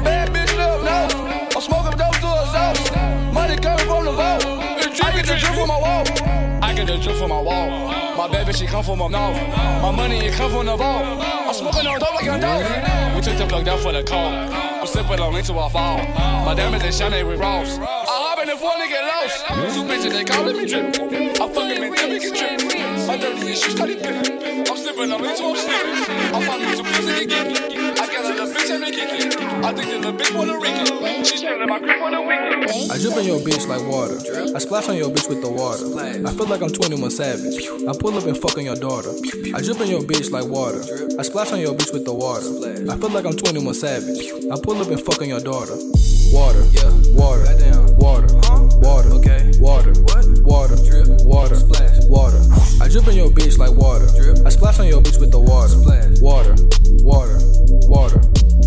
Bad 0.07 0.31
bitch 0.31 0.57
loved 0.57 0.87
off. 0.87 1.57
I'm 1.57 1.63
smoking 1.63 1.99
dope 1.99 2.15
to 2.23 2.31
exhaust. 2.47 2.95
Money 3.35 3.57
coming 3.57 3.87
from 3.87 4.05
the 4.05 4.13
vault. 4.13 4.50
I 5.21 5.23
get 5.23 5.35
the 5.35 5.39
drip 5.39 5.55
from 5.55 5.69
my 5.69 5.77
wall. 5.77 6.05
I 6.63 6.73
get 6.73 6.87
the 6.87 6.97
drip 6.97 7.17
from 7.17 7.29
my 7.29 7.41
wall. 7.43 7.69
My 8.17 8.27
baby, 8.27 8.55
she 8.55 8.67
come 8.67 8.83
from 8.83 9.01
my 9.01 9.09
mouth. 9.09 9.37
My 9.83 9.91
money, 9.91 10.17
it 10.17 10.33
come 10.33 10.51
from 10.51 10.65
the 10.65 10.75
vault. 10.75 11.05
I'm 11.05 11.53
smoking 11.53 11.87
on 11.87 12.01
dope 12.01 12.15
like 12.15 12.25
a 12.25 12.41
dog. 12.41 13.15
We 13.15 13.21
took 13.21 13.37
the 13.37 13.47
plug 13.47 13.67
down 13.67 13.79
for 13.81 13.93
the 13.93 14.03
cold. 14.03 14.33
I'm 14.33 14.87
sipping 14.87 15.21
on 15.21 15.37
into 15.37 15.53
a 15.53 15.69
fall. 15.69 15.99
My 16.47 16.55
diamonds, 16.55 16.97
shine, 16.97 17.11
they 17.11 17.23
with 17.23 17.39
Ross. 17.39 17.77
I 17.77 17.85
hop 17.85 18.39
in 18.39 18.49
the 18.49 18.57
phone 18.57 18.81
and 18.81 18.89
get 18.89 19.05
lost. 19.05 19.75
Two 19.75 19.85
bitches, 19.85 20.11
they 20.11 20.25
calling 20.25 20.57
me 20.57 20.65
drip. 20.65 21.39
I'm 21.39 21.53
fucking 21.53 21.83
me, 21.83 21.91
they 21.91 22.09
make 22.09 22.23
it 22.25 22.35
drip. 22.35 23.07
My 23.07 23.19
dirty 23.19 23.53
issues, 23.53 23.77
study 23.77 23.97
pin. 23.97 24.67
I'm 24.67 24.77
sipping 24.79 25.13
on 25.13 25.23
into 25.23 25.53
a 25.53 25.57
slip. 25.57 26.33
I'm 26.33 26.43
fucking 26.49 26.77
two 26.79 26.83
bitches, 26.83 27.19
they 27.19 27.27
get 27.27 27.80
I 28.71 28.77
on 32.93 32.99
drip 32.99 33.17
on 33.17 33.25
your 33.27 33.41
bitch 33.41 33.67
like 33.67 33.83
water. 33.83 34.19
I 34.55 34.59
splash 34.61 34.89
on 34.89 34.97
your 34.97 35.11
bitch 35.11 35.29
with 35.29 35.43
the 35.43 35.51
water. 35.51 35.87
I 36.25 36.33
feel 36.33 36.47
like 36.47 36.63
I'm 36.63 36.71
21 36.71 37.11
Savage. 37.11 37.67
I 37.89 37.93
pull 37.99 38.17
up 38.17 38.27
and 38.27 38.39
fuck 38.39 38.57
on 38.57 38.65
your 38.65 38.77
daughter. 38.77 39.11
I 39.55 39.61
drip 39.61 39.81
on 39.81 39.89
your 39.89 40.03
bitch 40.03 40.31
like 40.31 40.47
water. 40.47 40.83
I 41.19 41.23
splash 41.23 41.51
on 41.53 41.59
your 41.59 41.75
bitch 41.75 41.93
with 41.93 42.05
the 42.05 42.15
water. 42.15 42.47
I 42.91 42.97
feel 42.97 43.11
like 43.11 43.25
I'm 43.27 43.37
21 43.37 43.75
Savage. 43.75 44.31
I 44.53 44.57
pull 44.63 44.81
up 44.81 44.87
and 44.89 45.01
fuck 45.03 45.21
on 45.21 45.29
your 45.29 45.41
daughter. 45.41 45.75
Water, 46.33 46.63
water, 47.11 47.43
water, 47.99 48.29
water, 48.79 49.11
okay, 49.19 49.51
water, 49.59 49.93
water, 50.47 50.77
drip, 50.77 51.09
water, 51.27 51.57
splash, 51.57 52.05
water. 52.05 52.39
I 52.81 52.87
drip 52.87 53.09
on 53.09 53.17
your 53.17 53.31
bitch 53.31 53.59
like 53.59 53.73
water. 53.73 54.07
I 54.47 54.49
splash 54.51 54.79
on 54.79 54.87
your 54.87 55.03
bitch 55.03 55.19
with 55.19 55.33
the 55.33 55.41
water. 55.41 55.69
Splash. 55.69 56.21
Water, 56.21 56.55
water, 57.03 57.39
water, 57.91 58.21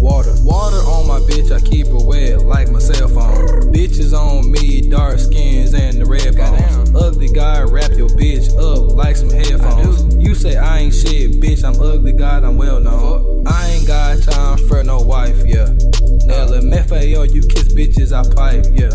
water, 0.03 0.35
water 0.43 0.77
on 0.91 1.07
my 1.07 1.19
bitch. 1.19 1.55
I 1.55 1.61
keep 1.61 1.87
it 1.87 2.05
wet 2.05 2.41
like 2.41 2.69
my 2.69 2.79
cell 2.79 3.07
phone. 3.07 3.71
Bitches 3.71 4.11
on 4.11 4.51
me, 4.51 4.89
dark 4.89 5.19
skins 5.19 5.73
and 5.73 6.01
the 6.01 6.05
red 6.05 6.35
bones. 6.35 6.93
Ugly 6.93 7.29
guy, 7.29 7.61
wrap 7.61 7.91
your 7.91 8.09
bitch 8.09 8.49
up 8.59 8.91
like 8.91 9.15
some 9.15 9.29
headphones. 9.29 10.13
You 10.15 10.35
say 10.35 10.57
I 10.57 10.79
ain't 10.79 10.93
shit, 10.93 11.39
bitch. 11.39 11.63
I'm 11.63 11.79
ugly, 11.81 12.11
God, 12.11 12.43
I'm 12.43 12.57
well 12.57 12.81
known. 12.81 13.47
I 13.47 13.69
ain't 13.69 13.87
got 13.87 14.21
time 14.21 14.57
for 14.67 14.83
no 14.83 14.99
wife, 14.99 15.45
yeah. 15.45 15.69
Nella, 17.03 17.27
MFAO, 17.27 17.33
you 17.33 17.41
kiss 17.41 17.62
bitches, 17.75 18.11
I 18.13 18.23
pipe, 18.33 18.65
yeah. 18.73 18.93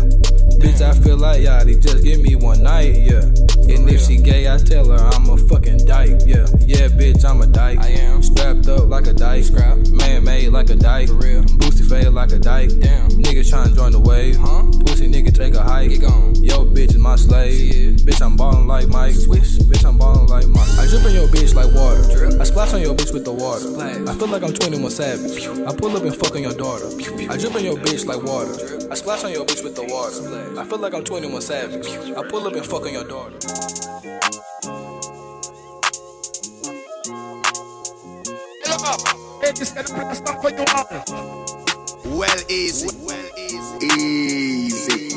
Bitch, 0.59 0.81
I 0.81 0.93
feel 1.03 1.17
like 1.17 1.41
Yachty, 1.41 1.81
just 1.81 2.03
give 2.03 2.21
me 2.21 2.35
one 2.35 2.63
night, 2.63 2.95
yeah. 2.95 3.23
And 3.69 3.87
if 3.89 4.01
she 4.01 4.17
gay, 4.17 4.51
I 4.51 4.57
tell 4.57 4.89
her 4.89 4.97
I'm 4.97 5.29
a 5.29 5.37
fucking 5.37 5.85
dyke, 5.85 6.21
yeah. 6.25 6.47
Yeah, 6.65 6.87
bitch, 6.87 7.23
I'm 7.23 7.41
a 7.41 7.47
dyke. 7.47 7.79
I 7.79 7.89
am. 7.89 8.21
Strapped 8.23 8.67
up 8.67 8.89
like 8.89 9.07
a 9.07 9.13
dyke. 9.13 9.43
Scrap. 9.43 9.77
Man 9.89 10.23
made 10.23 10.49
like 10.49 10.69
a 10.69 10.75
dyke. 10.75 11.07
For 11.07 11.15
real. 11.15 11.43
Boosty 11.43 11.87
fade 11.87 12.13
like 12.13 12.31
a 12.31 12.39
dyke. 12.39 12.69
Damn. 12.79 13.09
Niggas 13.09 13.51
tryna 13.51 13.75
join 13.75 13.91
the 13.91 13.99
wave. 13.99 14.37
Huh? 14.37 14.65
Pussy 14.85 15.07
nigga 15.07 15.33
take 15.33 15.55
a 15.55 15.63
hike. 15.63 15.89
Get 15.89 16.01
gone. 16.01 16.35
Yo, 16.43 16.65
bitch 16.65 16.89
is 16.89 16.97
my 16.97 17.15
slave. 17.15 17.59
Yeah. 17.59 18.05
Bitch, 18.05 18.21
I'm 18.21 18.35
ballin' 18.37 18.67
like 18.67 18.87
Mike. 18.89 19.13
Swish. 19.13 19.57
Bitch, 19.59 19.85
I'm 19.85 19.97
ballin' 19.97 20.27
like 20.27 20.47
Mike. 20.47 20.69
I 20.77 20.87
drip 20.87 21.05
on 21.05 21.13
your 21.13 21.27
bitch 21.27 21.53
like 21.55 21.73
water. 21.73 22.01
Drip. 22.15 22.39
I 22.39 22.43
splash 22.43 22.73
on 22.73 22.81
your 22.81 22.95
bitch 22.95 23.13
with 23.13 23.25
the 23.25 23.33
water. 23.33 23.61
Splash. 23.61 23.97
I 24.07 24.13
feel 24.15 24.27
like 24.27 24.43
I'm 24.43 24.53
21 24.53 24.91
Savage. 24.91 25.47
I 25.47 25.75
pull 25.75 25.95
up 25.95 26.03
and 26.03 26.15
fuck 26.15 26.35
on 26.35 26.41
your 26.41 26.53
daughter. 26.53 26.87
I 27.29 27.37
drip 27.37 27.55
on 27.55 27.63
your 27.63 27.77
bitch 27.77 28.05
like 28.05 28.21
water. 28.23 28.53
I 28.69 28.93
splash 28.93 29.23
on 29.23 29.31
your 29.31 29.45
bitch 29.45 29.63
with 29.63 29.75
the 29.75 29.83
water. 29.83 30.59
I 30.59 30.63
feel 30.63 30.77
like 30.77 30.93
I'm 30.93 31.03
21 31.03 31.41
Savage. 31.41 31.87
I 31.87 32.21
pull 32.29 32.45
up 32.45 32.53
and 32.53 32.63
fuck 32.63 32.83
on 32.83 32.93
your 32.93 33.03
daughter. 33.03 33.33
Ladies, 39.41 39.71
can 39.71 39.79
I 39.79 39.89
play 39.89 40.05
a 40.05 40.15
song 40.15 40.41
for 40.41 40.51
you 40.51 40.65
all? 40.75 40.85
Well, 42.15 42.37
easy. 42.47 42.89
Easy. 43.81 45.15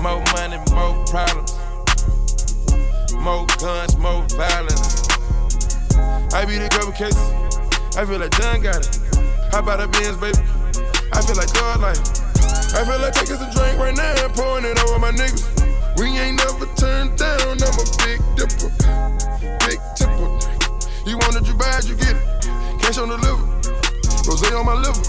More 0.00 0.22
money, 0.32 0.56
more 0.72 1.04
problems. 1.04 1.52
More 3.20 3.44
guns, 3.58 3.96
more 3.98 4.22
violence. 4.38 5.06
I 6.32 6.46
be 6.46 6.56
the 6.56 6.68
couple 6.70 6.92
cases. 6.92 7.18
I 7.98 8.06
feel 8.06 8.18
like 8.18 8.30
John 8.38 8.62
got 8.62 8.86
it. 8.86 8.98
How 9.52 9.58
about 9.58 9.80
a 9.82 9.88
Benz, 9.88 10.16
baby? 10.16 10.63
I 11.14 11.22
feel 11.22 11.36
like 11.36 11.52
God 11.54 11.80
life. 11.80 12.02
I 12.74 12.82
feel 12.82 12.98
like 12.98 13.14
taking 13.14 13.38
some 13.38 13.50
drink 13.54 13.78
right 13.78 13.94
now 13.94 14.24
and 14.24 14.34
pouring 14.34 14.64
it 14.66 14.82
over 14.82 14.98
my 14.98 15.12
niggas. 15.14 15.46
We 15.96 16.10
ain't 16.18 16.42
never 16.42 16.66
turned 16.74 17.16
down. 17.16 17.54
I'm 17.62 17.78
a 17.78 17.86
big 18.02 18.18
dipper, 18.34 18.66
big 19.62 19.78
tipper. 19.94 20.26
You 21.06 21.14
want 21.22 21.38
it, 21.38 21.46
you 21.46 21.54
it, 21.54 21.86
you 21.86 21.94
get 21.94 22.18
it. 22.18 22.24
Cash 22.82 22.98
on 22.98 23.08
the 23.08 23.18
liver, 23.22 23.46
rose 24.26 24.42
on 24.50 24.66
my 24.66 24.74
liver. 24.74 25.06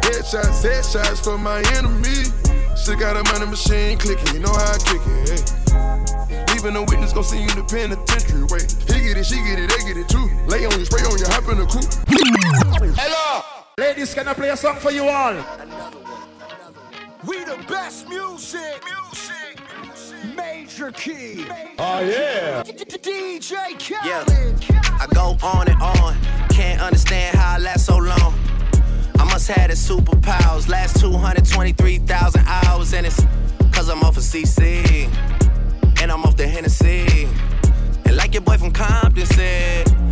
Headshots, 0.00 0.64
headshots 0.64 1.22
for 1.22 1.36
my 1.36 1.60
enemy. 1.76 2.32
Still 2.74 2.96
got 2.96 3.16
a 3.16 3.22
money 3.32 3.46
machine 3.46 3.98
clicking, 3.98 4.32
you 4.32 4.40
know 4.40 4.52
how 4.52 4.72
I 4.72 4.78
kick 4.78 5.02
it. 5.28 5.44
Hey. 5.68 6.56
Even 6.56 6.74
a 6.76 6.82
witness 6.84 7.12
gon' 7.12 7.24
see 7.24 7.36
you 7.36 7.48
in 7.50 7.56
the 7.56 7.64
penitentiary. 7.68 8.48
Wait, 8.48 8.64
he 8.88 9.04
get 9.04 9.18
it, 9.18 9.26
she 9.26 9.36
get 9.44 9.58
it, 9.58 9.68
they 9.68 9.84
get 9.84 9.96
it 9.98 10.08
too. 10.08 10.24
Lay 10.48 10.64
on 10.64 10.72
you, 10.78 10.86
spray 10.86 11.04
on 11.04 11.18
you, 11.18 11.26
hop 11.28 11.44
in 11.52 11.58
the 11.58 11.66
coupe. 11.66 11.92
Hello! 12.96 13.51
Ladies, 13.78 14.12
can 14.12 14.28
I 14.28 14.34
play 14.34 14.50
a 14.50 14.56
song 14.56 14.76
for 14.76 14.90
you 14.90 15.08
all? 15.08 15.34
We 17.26 17.42
the 17.42 17.56
best 17.66 18.06
music. 18.06 18.84
Music. 18.84 20.36
Major 20.36 20.90
key. 20.92 21.46
Oh, 21.78 22.00
yeah. 22.00 22.62
DJ 22.64 23.50
Yeah, 24.04 24.24
I 25.00 25.06
go 25.14 25.38
on 25.42 25.68
and 25.68 25.80
on. 25.80 26.14
Can't 26.50 26.82
understand 26.82 27.34
how 27.34 27.54
I 27.56 27.58
last 27.60 27.86
so 27.86 27.96
long. 27.96 28.34
I 29.18 29.24
must 29.24 29.48
have 29.48 29.70
the 29.70 29.74
superpowers. 29.74 30.68
Last 30.68 31.00
223,000 31.00 32.44
hours, 32.46 32.92
and 32.92 33.06
it's 33.06 33.24
cause 33.72 33.88
I'm 33.88 34.02
off 34.02 34.18
of 34.18 34.22
CC. 34.22 35.08
And 36.02 36.12
I'm 36.12 36.24
off 36.24 36.36
the 36.36 36.46
Hennessy. 36.46 37.26
And 38.04 38.16
like 38.16 38.34
your 38.34 38.42
boy 38.42 38.58
from 38.58 38.72
Compton 38.72 39.24
said, 39.24 39.88
you 39.88 39.94
know 39.94 40.02
this 40.02 40.11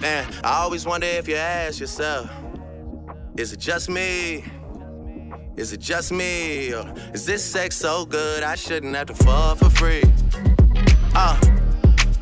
Man, 0.00 0.26
I 0.42 0.62
always 0.62 0.86
wonder 0.86 1.06
if 1.06 1.28
you 1.28 1.36
ask 1.36 1.78
yourself, 1.78 2.30
is 3.36 3.52
it 3.52 3.60
just 3.60 3.90
me? 3.90 4.42
Is 5.56 5.74
it 5.74 5.80
just 5.80 6.10
me? 6.10 6.72
Or 6.72 6.90
is 7.12 7.26
this 7.26 7.44
sex 7.44 7.76
so 7.76 8.06
good 8.06 8.42
I 8.42 8.54
shouldn't 8.54 8.94
have 8.96 9.08
to 9.08 9.14
fuck 9.14 9.58
for 9.58 9.68
free? 9.68 10.02
Uh, 11.14 11.38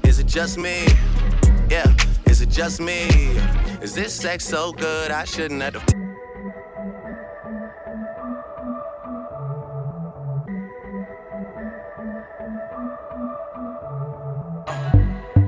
is 0.03 0.19
it 0.19 0.27
just 0.27 0.59
me? 0.59 0.87
Yeah, 1.71 1.95
is 2.27 2.41
it 2.41 2.49
just 2.49 2.81
me? 2.81 3.07
Is 3.81 3.95
this 3.95 4.13
sex 4.13 4.45
so 4.45 4.73
good 4.73 5.13
I 5.13 5.23
shouldn't 5.23 5.63
have 5.63 5.75
to 5.75 5.99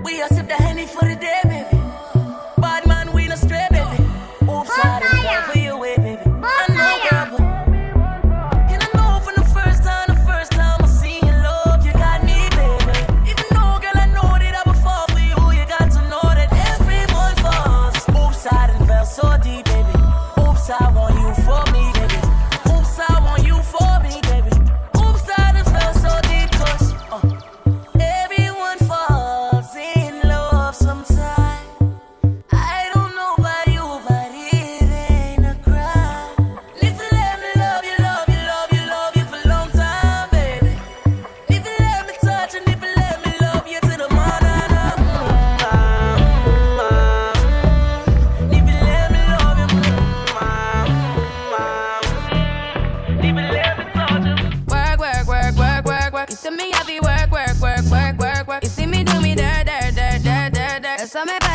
We 0.04 0.22
all 0.22 0.28
sip 0.28 0.46
the 0.46 0.54
honey 0.54 0.86
for 0.86 1.08
the 1.08 1.16
day. 1.16 1.49
eso. 61.16 61.49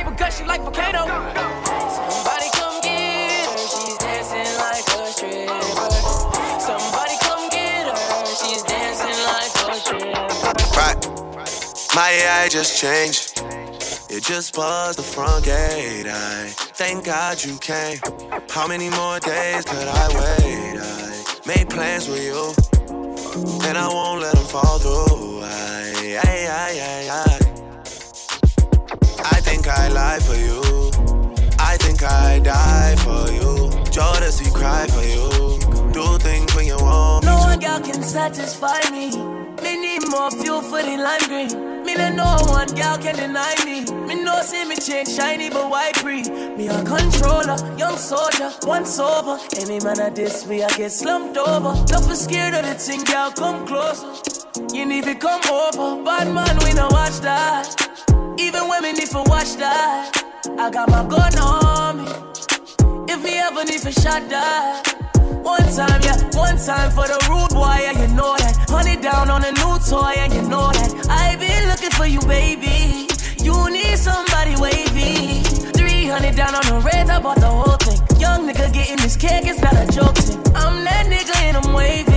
paper 0.00 0.16
gushing 0.16 0.46
like 0.46 0.62
volcano. 0.62 1.04
Somebody 1.92 2.48
come 2.54 2.80
get 2.80 3.46
her, 3.46 3.58
she's 3.72 3.96
dancing 3.98 4.52
like 4.64 4.86
a 4.96 5.12
stripper. 5.12 5.60
Somebody 6.60 7.14
come 7.20 7.48
get 7.50 7.86
her, 7.86 8.26
she's 8.40 8.62
dancing 8.62 9.18
like 9.32 9.52
a 9.68 9.74
stripper. 9.80 10.30
Right. 10.76 10.98
My 11.94 12.10
AI 12.10 12.48
just 12.48 12.80
changed. 12.80 13.42
It 14.08 14.24
just 14.24 14.54
buzzed 14.54 14.98
the 14.98 15.02
front 15.02 15.44
gate. 15.44 16.06
I 16.06 16.46
thank 16.80 17.04
God 17.04 17.42
you 17.44 17.58
came. 17.58 17.98
How 18.48 18.66
many 18.66 18.88
more 18.90 19.20
days 19.20 19.64
could 19.64 19.88
I 19.88 20.06
wait? 20.18 20.80
I 20.80 21.24
made 21.46 21.68
plans 21.68 22.08
with 22.08 22.24
you, 22.24 22.54
and 23.68 23.76
I 23.76 23.88
won't 23.88 24.22
let 24.22 24.34
them 24.34 24.46
fall 24.46 24.78
through. 24.78 25.42
I, 25.42 26.18
I, 26.24 26.46
I, 26.48 27.10
I, 27.10 27.24
I 27.26 27.29
think 29.62 29.78
I 29.78 29.88
lie 29.88 30.18
for 30.20 30.36
you. 30.36 30.60
I 31.58 31.76
think 31.76 32.02
I 32.02 32.38
die 32.38 32.96
for 32.96 33.30
you. 33.30 33.68
Jodeci 33.90 34.52
cry 34.54 34.86
for 34.86 35.02
you. 35.02 35.92
Do 35.92 36.16
things 36.18 36.54
when 36.54 36.66
you 36.66 36.76
want 36.76 37.24
No 37.26 37.36
one 37.36 37.58
girl 37.58 37.80
can 37.80 38.02
satisfy 38.02 38.80
me. 38.90 39.10
Me 39.62 39.76
need 39.76 40.08
more 40.08 40.30
fuel 40.30 40.62
for 40.62 40.82
the 40.82 40.96
lime 40.96 41.26
green. 41.28 41.84
Me 41.84 41.94
let 41.94 42.14
no 42.14 42.36
one 42.46 42.68
girl 42.68 42.96
can 42.96 43.16
deny 43.16 43.54
me. 43.66 43.84
Me 44.06 44.22
no 44.22 44.40
see 44.40 44.64
me 44.64 44.76
change 44.76 45.08
shiny 45.08 45.50
but 45.50 45.68
white 45.68 45.96
free. 45.98 46.22
Me 46.56 46.68
a 46.68 46.82
controller, 46.84 47.58
young 47.76 47.98
soldier, 47.98 48.50
once 48.62 48.98
over. 48.98 49.38
Any 49.56 49.78
man 49.80 50.00
at 50.00 50.16
this 50.16 50.46
way 50.46 50.62
I 50.62 50.70
get 50.70 50.92
slumped 50.92 51.36
over. 51.36 51.74
Don't 51.84 52.04
for 52.04 52.14
scared 52.14 52.54
of 52.54 52.64
the 52.64 52.74
thing, 52.74 53.04
girl, 53.04 53.30
come 53.32 53.66
closer. 53.66 54.08
You 54.72 54.86
need 54.86 55.04
to 55.04 55.14
come 55.14 55.42
over. 55.50 56.02
Bad 56.04 56.32
man, 56.32 56.49
watch 59.40 59.56
that. 59.56 60.12
I 60.58 60.70
got 60.70 60.90
my 60.90 61.02
gun 61.08 61.34
on 61.38 62.04
me. 62.04 62.12
If 63.12 63.22
me 63.24 63.38
ever 63.38 63.64
need 63.64 63.80
to 63.80 63.92
shot 63.92 64.28
that. 64.28 64.84
One 65.42 65.66
time, 65.72 66.00
yeah, 66.02 66.20
one 66.36 66.58
time 66.58 66.90
for 66.90 67.06
the 67.08 67.18
rude 67.28 67.48
boy, 67.56 67.78
yeah, 67.80 67.96
you 68.00 68.08
know 68.18 68.36
that. 68.36 68.54
Honey 68.68 68.96
down 69.00 69.30
on 69.30 69.42
a 69.42 69.52
new 69.52 69.74
toy, 69.88 70.12
and 70.22 70.34
you 70.34 70.42
know 70.42 70.68
that. 70.72 70.90
I 71.08 71.36
been 71.36 71.68
looking 71.70 71.94
for 71.98 72.06
you, 72.06 72.20
baby. 72.28 73.08
You 73.42 73.56
need 73.70 73.96
somebody 73.96 74.54
wavy. 74.60 75.42
300 75.72 76.36
down 76.36 76.54
on 76.54 76.66
the 76.68 76.78
red, 76.84 77.08
I 77.08 77.18
bought 77.20 77.40
the 77.40 77.48
whole 77.48 77.78
thing. 77.80 78.20
Young 78.20 78.46
nigga 78.46 78.70
getting 78.74 78.96
this 78.96 79.16
cake, 79.16 79.46
it's 79.46 79.62
not 79.62 79.72
a 79.72 79.86
joke 79.90 80.16
thing. 80.16 80.36
I'm 80.54 80.84
that 80.84 81.06
nigga 81.08 81.36
and 81.48 81.56
I'm 81.56 81.72
wavy. 81.72 82.09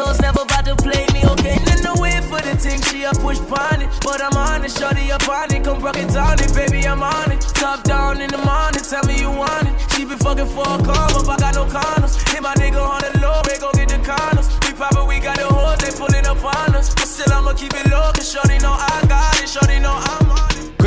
Souls 0.00 0.20
never 0.20 0.40
about 0.40 0.64
to 0.64 0.74
play 0.76 1.04
me, 1.12 1.20
okay? 1.28 1.60
In 1.72 1.80
the 1.84 1.92
way 2.00 2.16
for 2.24 2.40
the 2.40 2.56
thing, 2.56 2.80
she 2.88 3.04
a 3.04 3.12
push 3.12 3.38
pon 3.52 3.82
it. 3.84 3.88
But 4.00 4.22
I'm 4.24 4.32
on 4.32 4.64
it, 4.64 4.72
shorty 4.72 5.12
up 5.12 5.28
on 5.28 5.52
it. 5.52 5.62
Come 5.62 5.80
rock 5.84 5.98
it 5.98 6.08
down 6.08 6.40
it, 6.40 6.54
baby, 6.54 6.88
I'm 6.88 7.02
on 7.02 7.32
it. 7.32 7.40
Top 7.60 7.82
down 7.84 8.22
in 8.22 8.30
the 8.30 8.38
morning, 8.38 8.80
tell 8.80 9.04
me 9.04 9.20
you 9.20 9.30
want 9.30 9.68
it. 9.68 9.74
She 9.92 10.06
been 10.06 10.16
fucking 10.16 10.48
for 10.56 10.64
a 10.64 10.78
come 10.80 11.12
up, 11.20 11.28
I 11.28 11.36
got 11.36 11.54
no 11.54 11.64
condoms. 11.66 12.16
Hit 12.32 12.40
my 12.40 12.54
nigga 12.54 12.80
on 12.80 13.00
the 13.04 13.20
low, 13.20 13.42
they 13.44 13.58
go 13.58 13.70
get 13.72 13.88
the 13.92 14.00
condoms. 14.00 14.48
We 14.64 14.72
poppin', 14.72 15.06
we 15.06 15.20
got 15.20 15.36
the 15.36 15.44
hoes, 15.44 15.78
they 15.84 15.92
pulling 15.92 16.24
up 16.24 16.42
on 16.44 16.74
us. 16.74 16.94
But 16.94 17.04
still, 17.04 17.32
I'ma 17.34 17.52
keep 17.52 17.74
it 17.74 17.90
low, 17.90 18.10
cause 18.16 18.32
shorty 18.32 18.56
know 18.58 18.72
I 18.72 19.04
got 19.06 19.42
it, 19.42 19.48
shorty 19.50 19.80
know 19.80 19.92
I'm 19.92 20.08
on. 20.16 20.19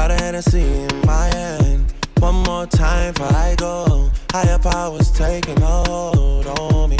Got 0.00 0.12
a 0.12 0.14
Hennessy 0.14 0.62
in 0.62 1.00
my 1.04 1.26
hand. 1.26 1.92
One 2.20 2.36
more 2.44 2.64
time 2.64 3.12
before 3.12 3.36
I 3.36 3.54
go. 3.58 4.10
Higher 4.30 4.58
powers 4.58 5.10
taking 5.10 5.60
a 5.60 5.84
hold 5.90 6.46
on 6.46 6.88
me. 6.88 6.96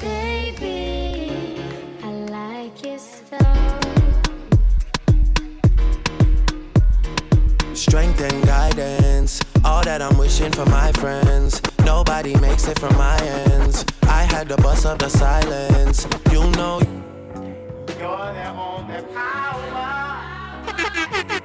Baby, 0.00 1.62
I 2.02 2.12
like 2.32 2.82
it 2.82 2.98
so. 2.98 3.36
Strength 7.74 8.22
and 8.22 8.46
guidance, 8.46 9.42
all 9.62 9.82
that 9.82 10.00
I'm 10.00 10.16
wishing 10.16 10.52
for 10.52 10.64
my 10.64 10.90
friends. 10.92 11.60
Nobody 11.84 12.34
makes 12.36 12.68
it 12.68 12.78
from 12.78 12.96
my 12.96 13.18
ends. 13.20 13.84
I 14.04 14.22
had 14.22 14.48
to 14.48 14.56
bust 14.56 14.86
up 14.86 14.98
the 14.98 15.10
silence. 15.10 16.06
You 16.32 16.50
know. 16.52 16.80
You're 17.98 18.32
the 18.32 18.48
only 18.48 18.80
If 21.22 21.39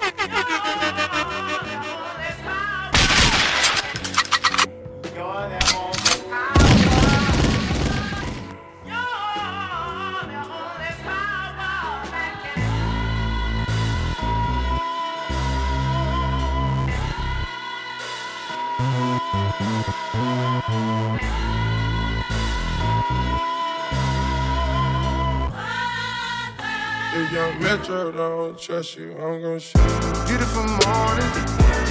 young 27.35 27.59
Metro 27.59 28.11
don't 28.11 28.57
trust 28.57 28.95
you, 28.95 29.11
I'm 29.17 29.41
gonna 29.41 29.59
shoot. 29.59 29.81
Beautiful 30.25 30.63
morning, 30.63 31.31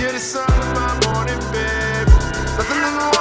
you're 0.01 0.13
the 0.13 0.19
sun 0.19 0.49
of 0.49 0.75
my 0.75 1.13
morning, 1.13 1.39
baby. 1.53 2.11
Nothing 2.57 2.79
in 2.79 3.14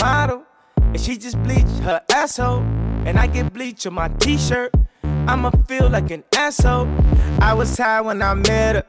model 0.00 0.44
and 0.78 1.00
she 1.00 1.16
just 1.16 1.42
bleached 1.42 1.78
her 1.80 2.00
asshole, 2.12 2.60
and 3.06 3.18
I 3.18 3.26
get 3.26 3.52
bleach 3.52 3.86
on 3.86 3.94
my 3.94 4.08
t-shirt, 4.08 4.72
I'ma 5.02 5.50
feel 5.68 5.90
like 5.90 6.10
an 6.10 6.24
asshole. 6.34 6.88
I 7.40 7.52
was 7.54 7.76
high 7.76 8.00
when 8.00 8.22
I 8.22 8.34
met 8.34 8.76
her. 8.76 8.84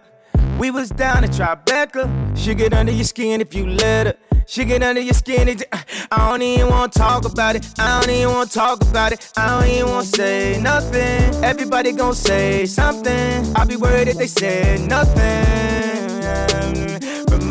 We 0.58 0.72
was 0.72 0.90
down 0.90 1.24
at 1.24 1.32
Tribeca. 1.32 2.38
She 2.38 2.56
get 2.56 2.74
under 2.74 2.92
your 2.92 3.04
skin 3.04 3.42
if 3.42 3.54
you 3.54 3.68
let 3.68 4.08
her. 4.08 4.16
She 4.48 4.64
get 4.64 4.82
under 4.82 5.02
your 5.02 5.14
skin. 5.14 5.50
It, 5.50 5.64
I 6.12 6.30
don't 6.30 6.42
even 6.42 6.70
wanna 6.70 6.92
talk 6.92 7.26
about 7.26 7.56
it. 7.56 7.68
I 7.78 8.00
don't 8.00 8.10
even 8.10 8.34
wanna 8.34 8.50
talk 8.50 8.82
about 8.82 9.12
it. 9.12 9.32
I 9.36 9.60
don't 9.60 9.70
even 9.70 9.92
wanna 9.92 10.06
say 10.06 10.60
nothing. 10.62 11.44
Everybody 11.44 11.92
gon' 11.92 12.16
say 12.16 12.66
something. 12.66 13.54
I'll 13.56 13.68
be 13.68 13.76
worried 13.76 14.08
if 14.08 14.18
they 14.18 14.28
say 14.28 14.86
nothing. 14.88 16.08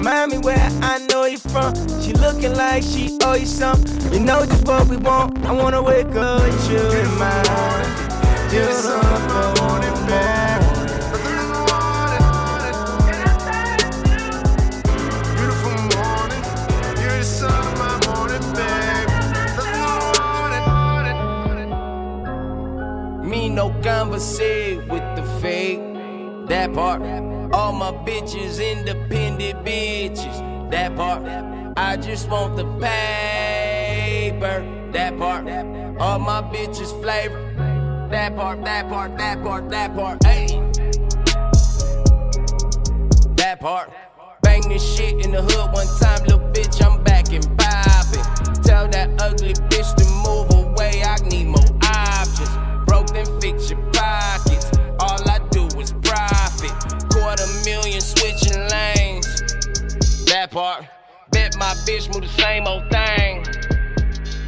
Remind 0.06 0.30
me 0.30 0.38
where 0.38 0.68
I 0.82 0.98
know 1.10 1.24
you 1.24 1.36
from. 1.36 1.74
She 2.00 2.12
looking 2.12 2.54
like 2.54 2.84
she 2.84 3.18
owe 3.24 3.34
you 3.34 3.44
something. 3.44 4.12
You 4.12 4.20
know 4.20 4.46
just 4.46 4.64
what 4.64 4.86
we 4.86 4.98
want. 4.98 5.44
I 5.44 5.50
wanna 5.50 5.82
wake 5.82 6.14
up 6.14 6.42
with 6.42 6.70
you 6.70 6.78
in 6.78 7.18
mine. 7.18 7.42
Beautiful 8.48 9.02
morning, 9.66 10.06
baby. 10.06 10.36
No 23.54 23.70
conversate 23.82 24.86
with 24.86 25.02
the 25.16 25.22
fake. 25.40 25.80
That 26.48 26.74
part. 26.74 27.00
All 27.52 27.72
my 27.72 27.92
bitches 27.92 28.60
independent 28.60 29.64
bitches. 29.64 30.70
That 30.70 30.96
part. 30.96 31.22
I 31.76 31.96
just 31.96 32.28
want 32.28 32.56
the 32.56 32.64
paper. 32.80 34.64
That 34.92 35.18
part. 35.18 35.46
All 36.00 36.18
my 36.18 36.42
bitches 36.42 36.92
flavor. 37.02 37.42
That 38.10 38.36
part, 38.36 38.64
that 38.64 38.88
part, 38.88 39.18
that 39.18 39.42
part, 39.42 39.68
that 39.70 39.94
part. 39.94 40.24
Hey. 40.24 40.46
That 43.36 43.60
part. 43.60 43.92
Bang 44.42 44.68
this 44.68 44.96
shit 44.96 45.24
in 45.24 45.32
the 45.32 45.42
hood 45.42 45.72
one 45.72 45.86
time, 46.00 46.22
little 46.24 46.40
bitch. 46.50 46.84
I'm 46.84 47.02
back 47.02 47.32
and 47.32 47.44
poppin'. 47.58 48.62
Tell 48.62 48.88
that 48.88 49.10
ugly 49.20 49.54
bitch 49.54 49.94
to 49.96 50.04
move 50.24 50.55
part. 60.56 60.88
Bet 61.32 61.54
my 61.58 61.76
bitch 61.84 62.08
move 62.08 62.22
the 62.24 62.32
same 62.40 62.64
old 62.66 62.88
thing. 62.88 63.44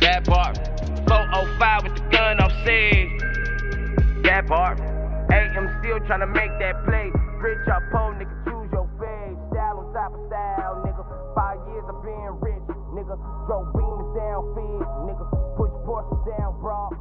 That 0.01 0.25
part. 0.25 0.57
405 1.05 1.83
with 1.85 1.97
the 1.97 2.05
gun 2.09 2.40
off 2.40 2.53
said. 2.64 4.25
That 4.25 4.47
part. 4.47 4.81
8 5.29 5.53
am 5.53 5.68
still 5.85 6.01
trying 6.09 6.25
to 6.25 6.27
make 6.27 6.49
that 6.64 6.81
play. 6.88 7.12
Rich 7.44 7.68
or 7.68 7.85
poor, 7.92 8.16
nigga, 8.16 8.33
choose 8.49 8.73
your 8.73 8.88
fave. 8.97 9.37
Style 9.53 9.85
on 9.85 9.92
top 9.92 10.16
of 10.16 10.25
style, 10.33 10.81
nigga. 10.81 11.05
Five 11.37 11.61
years 11.68 11.85
of 11.92 12.01
being 12.01 12.40
rich, 12.40 12.68
nigga. 12.97 13.16
Drove 13.44 13.68
beamers 13.77 14.09
down 14.16 14.40
feed, 14.57 14.88
nigga. 15.12 15.25
Push 15.61 15.77
Porsches 15.85 16.25
down 16.25 16.57
Broadway. 16.64 16.98